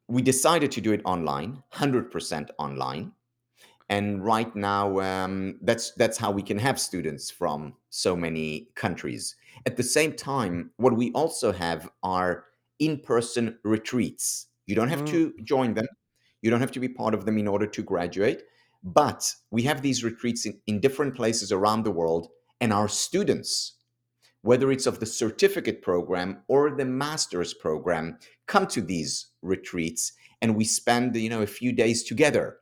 We 0.07 0.23
decided 0.23 0.71
to 0.73 0.81
do 0.81 0.93
it 0.93 1.03
online, 1.05 1.65
100% 1.73 2.51
online. 2.59 3.11
And 3.89 4.25
right 4.25 4.55
now, 4.55 5.01
um, 5.01 5.59
that's, 5.63 5.93
that's 6.01 6.19
how 6.19 6.31
we 6.31 6.43
can 6.43 6.59
have 6.59 6.79
students 6.79 7.31
from 7.31 7.75
so 7.91 8.15
many 8.15 8.69
countries. 8.75 9.35
At 9.67 9.77
the 9.77 9.83
same 9.83 10.13
time, 10.13 10.71
what 10.77 10.95
we 10.97 11.11
also 11.13 11.53
have 11.53 11.91
are 12.03 12.45
in 12.79 13.01
person 13.01 13.59
retreats. 13.65 14.47
You 14.67 14.77
don't 14.77 14.91
have 14.91 15.03
Mm. 15.03 15.11
to 15.11 15.35
join 15.43 15.75
them, 15.75 15.89
you 16.43 16.51
don't 16.51 16.61
have 16.61 16.77
to 16.77 16.81
be 16.81 16.89
part 16.89 17.15
of 17.15 17.25
them 17.25 17.37
in 17.39 17.49
order 17.49 17.67
to 17.67 17.83
graduate. 17.83 18.43
But 18.85 19.35
we 19.51 19.63
have 19.63 19.83
these 19.83 20.05
retreats 20.05 20.47
in, 20.47 20.61
in 20.67 20.81
different 20.81 21.17
places 21.17 21.51
around 21.51 21.83
the 21.83 21.91
world, 22.01 22.29
and 22.61 22.73
our 22.73 22.89
students, 22.89 23.75
whether 24.43 24.71
it's 24.71 24.87
of 24.87 25.01
the 25.01 25.07
certificate 25.07 25.83
program 25.83 26.43
or 26.49 26.71
the 26.71 26.85
master's 26.85 27.55
program, 27.55 28.19
come 28.47 28.67
to 28.69 28.81
these 28.81 29.29
retreats, 29.43 30.13
and 30.43 30.57
we 30.57 30.65
spend 30.65 31.17
you 31.17 31.29
know 31.29 31.43
a 31.43 31.47
few 31.47 31.73
days 31.73 32.05
together, 32.05 32.59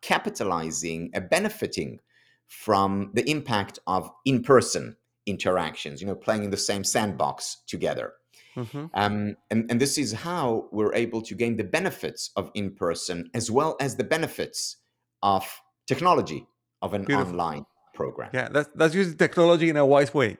capitalizing, 0.00 1.10
uh, 1.14 1.20
benefiting 1.20 2.00
from 2.48 3.10
the 3.14 3.28
impact 3.28 3.78
of 3.86 4.10
in-person 4.24 4.96
interactions. 5.26 6.00
You 6.00 6.06
know, 6.06 6.14
playing 6.14 6.44
in 6.44 6.50
the 6.50 6.56
same 6.56 6.84
sandbox 6.84 7.62
together. 7.66 8.12
Mhm. 8.56 8.90
Um, 8.94 9.36
and, 9.50 9.68
and 9.70 9.80
this 9.80 9.98
is 9.98 10.12
how 10.12 10.68
we're 10.70 10.94
able 10.94 11.22
to 11.22 11.34
gain 11.34 11.56
the 11.56 11.64
benefits 11.64 12.30
of 12.36 12.50
in 12.54 12.74
person 12.74 13.28
as 13.34 13.50
well 13.50 13.76
as 13.80 13.96
the 13.96 14.04
benefits 14.04 14.76
of 15.22 15.44
technology 15.86 16.46
of 16.80 16.94
an 16.94 17.04
Beautiful. 17.04 17.32
online 17.32 17.66
program. 17.94 18.30
Yeah, 18.32 18.48
that's 18.48 18.68
that's 18.74 18.94
using 18.94 19.16
technology 19.16 19.68
in 19.70 19.76
a 19.76 19.86
wise 19.86 20.12
way. 20.12 20.36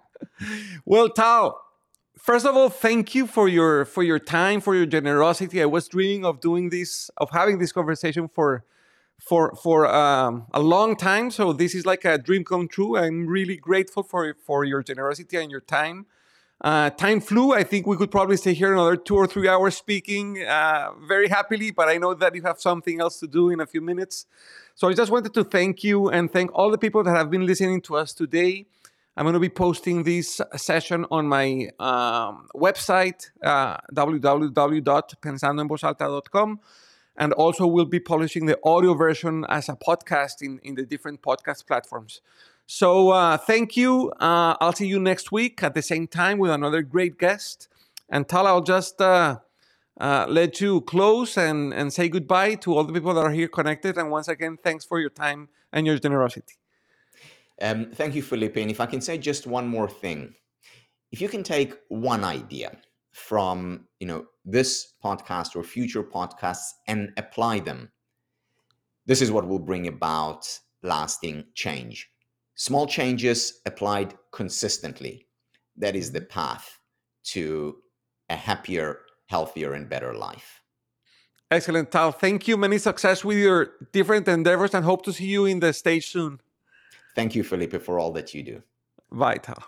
well, 0.84 1.08
Tal, 1.10 1.60
first 2.16 2.46
of 2.46 2.56
all, 2.56 2.68
thank 2.68 3.14
you 3.14 3.26
for 3.26 3.48
your 3.48 3.84
for 3.84 4.02
your 4.02 4.18
time, 4.18 4.60
for 4.60 4.74
your 4.74 4.86
generosity. 4.86 5.62
I 5.62 5.66
was 5.66 5.88
dreaming 5.88 6.24
of 6.24 6.40
doing 6.40 6.70
this, 6.70 7.10
of 7.16 7.30
having 7.30 7.58
this 7.58 7.72
conversation 7.72 8.28
for 8.28 8.64
for 9.18 9.54
for 9.62 9.86
um, 9.86 10.46
a 10.52 10.60
long 10.60 10.96
time. 10.96 11.30
So 11.30 11.52
this 11.52 11.74
is 11.74 11.84
like 11.84 12.04
a 12.04 12.18
dream 12.18 12.44
come 12.44 12.68
true. 12.68 12.96
I'm 12.96 13.26
really 13.26 13.56
grateful 13.56 14.02
for 14.02 14.34
for 14.44 14.64
your 14.64 14.82
generosity 14.82 15.36
and 15.36 15.50
your 15.50 15.60
time. 15.60 16.06
Uh, 16.60 16.90
time 16.90 17.20
flew. 17.20 17.52
I 17.52 17.62
think 17.62 17.86
we 17.86 17.96
could 17.96 18.10
probably 18.10 18.36
stay 18.36 18.52
here 18.52 18.72
another 18.72 18.96
two 18.96 19.14
or 19.14 19.28
three 19.28 19.46
hours 19.48 19.76
speaking 19.76 20.42
uh, 20.42 20.90
very 21.06 21.28
happily, 21.28 21.70
but 21.70 21.88
I 21.88 21.98
know 21.98 22.14
that 22.14 22.34
you 22.34 22.42
have 22.42 22.60
something 22.60 23.00
else 23.00 23.20
to 23.20 23.28
do 23.28 23.50
in 23.50 23.60
a 23.60 23.66
few 23.66 23.80
minutes. 23.80 24.26
So 24.74 24.88
I 24.88 24.92
just 24.92 25.12
wanted 25.12 25.34
to 25.34 25.44
thank 25.44 25.84
you 25.84 26.08
and 26.08 26.32
thank 26.32 26.50
all 26.52 26.68
the 26.70 26.78
people 26.78 27.04
that 27.04 27.16
have 27.16 27.30
been 27.30 27.46
listening 27.46 27.80
to 27.82 27.94
us 27.96 28.12
today. 28.12 28.66
I'm 29.16 29.22
going 29.24 29.34
to 29.34 29.40
be 29.40 29.48
posting 29.48 30.02
this 30.04 30.40
session 30.56 31.06
on 31.10 31.26
my 31.26 31.70
um, 31.80 32.46
website, 32.54 33.30
uh, 33.42 33.78
www.pensandoenvozalta.com. 33.92 36.60
And 37.16 37.32
also, 37.32 37.66
we'll 37.66 37.84
be 37.84 37.98
publishing 37.98 38.46
the 38.46 38.56
audio 38.62 38.94
version 38.94 39.44
as 39.48 39.68
a 39.68 39.74
podcast 39.74 40.40
in, 40.40 40.60
in 40.62 40.76
the 40.76 40.86
different 40.86 41.20
podcast 41.20 41.66
platforms. 41.66 42.20
So, 42.70 43.08
uh, 43.12 43.38
thank 43.38 43.78
you. 43.78 44.12
Uh, 44.20 44.54
I'll 44.60 44.74
see 44.74 44.86
you 44.86 45.00
next 45.00 45.32
week 45.32 45.62
at 45.62 45.72
the 45.72 45.80
same 45.80 46.06
time 46.06 46.36
with 46.36 46.50
another 46.50 46.82
great 46.82 47.18
guest. 47.18 47.66
And 48.10 48.28
Tal, 48.28 48.46
I'll 48.46 48.60
just 48.60 49.00
uh, 49.00 49.38
uh, 49.98 50.26
let 50.28 50.60
you 50.60 50.82
close 50.82 51.38
and, 51.38 51.72
and 51.72 51.90
say 51.90 52.10
goodbye 52.10 52.56
to 52.56 52.76
all 52.76 52.84
the 52.84 52.92
people 52.92 53.14
that 53.14 53.24
are 53.24 53.30
here 53.30 53.48
connected. 53.48 53.96
And 53.96 54.10
once 54.10 54.28
again, 54.28 54.58
thanks 54.62 54.84
for 54.84 55.00
your 55.00 55.08
time 55.08 55.48
and 55.72 55.86
your 55.86 55.98
generosity. 55.98 56.56
Um, 57.62 57.90
thank 57.90 58.14
you, 58.14 58.20
Felipe. 58.20 58.58
And 58.58 58.70
if 58.70 58.82
I 58.82 58.86
can 58.86 59.00
say 59.00 59.16
just 59.16 59.46
one 59.46 59.66
more 59.66 59.88
thing, 59.88 60.34
if 61.10 61.22
you 61.22 61.28
can 61.30 61.42
take 61.42 61.72
one 61.88 62.22
idea 62.22 62.76
from 63.12 63.86
you 63.98 64.06
know 64.06 64.26
this 64.44 64.92
podcast 65.02 65.56
or 65.56 65.62
future 65.62 66.02
podcasts 66.02 66.72
and 66.86 67.14
apply 67.16 67.60
them, 67.60 67.90
this 69.06 69.22
is 69.22 69.32
what 69.32 69.48
will 69.48 69.58
bring 69.58 69.88
about 69.88 70.46
lasting 70.82 71.46
change. 71.54 72.10
Small 72.58 72.88
changes 72.88 73.60
applied 73.66 74.14
consistently. 74.32 75.28
That 75.76 75.94
is 75.94 76.10
the 76.10 76.20
path 76.20 76.80
to 77.26 77.76
a 78.28 78.34
happier, 78.34 78.98
healthier, 79.26 79.74
and 79.74 79.88
better 79.88 80.12
life. 80.12 80.60
Excellent, 81.52 81.92
Tal. 81.92 82.10
Thank 82.10 82.48
you. 82.48 82.56
Many 82.56 82.78
success 82.78 83.24
with 83.24 83.38
your 83.38 83.74
different 83.92 84.26
endeavors 84.26 84.74
and 84.74 84.84
hope 84.84 85.04
to 85.04 85.12
see 85.12 85.26
you 85.26 85.46
in 85.46 85.60
the 85.60 85.72
stage 85.72 86.10
soon. 86.10 86.40
Thank 87.14 87.36
you, 87.36 87.44
Felipe, 87.44 87.80
for 87.80 88.00
all 88.00 88.10
that 88.14 88.34
you 88.34 88.42
do. 88.42 88.62
Bye, 89.08 89.36
Tal. 89.36 89.62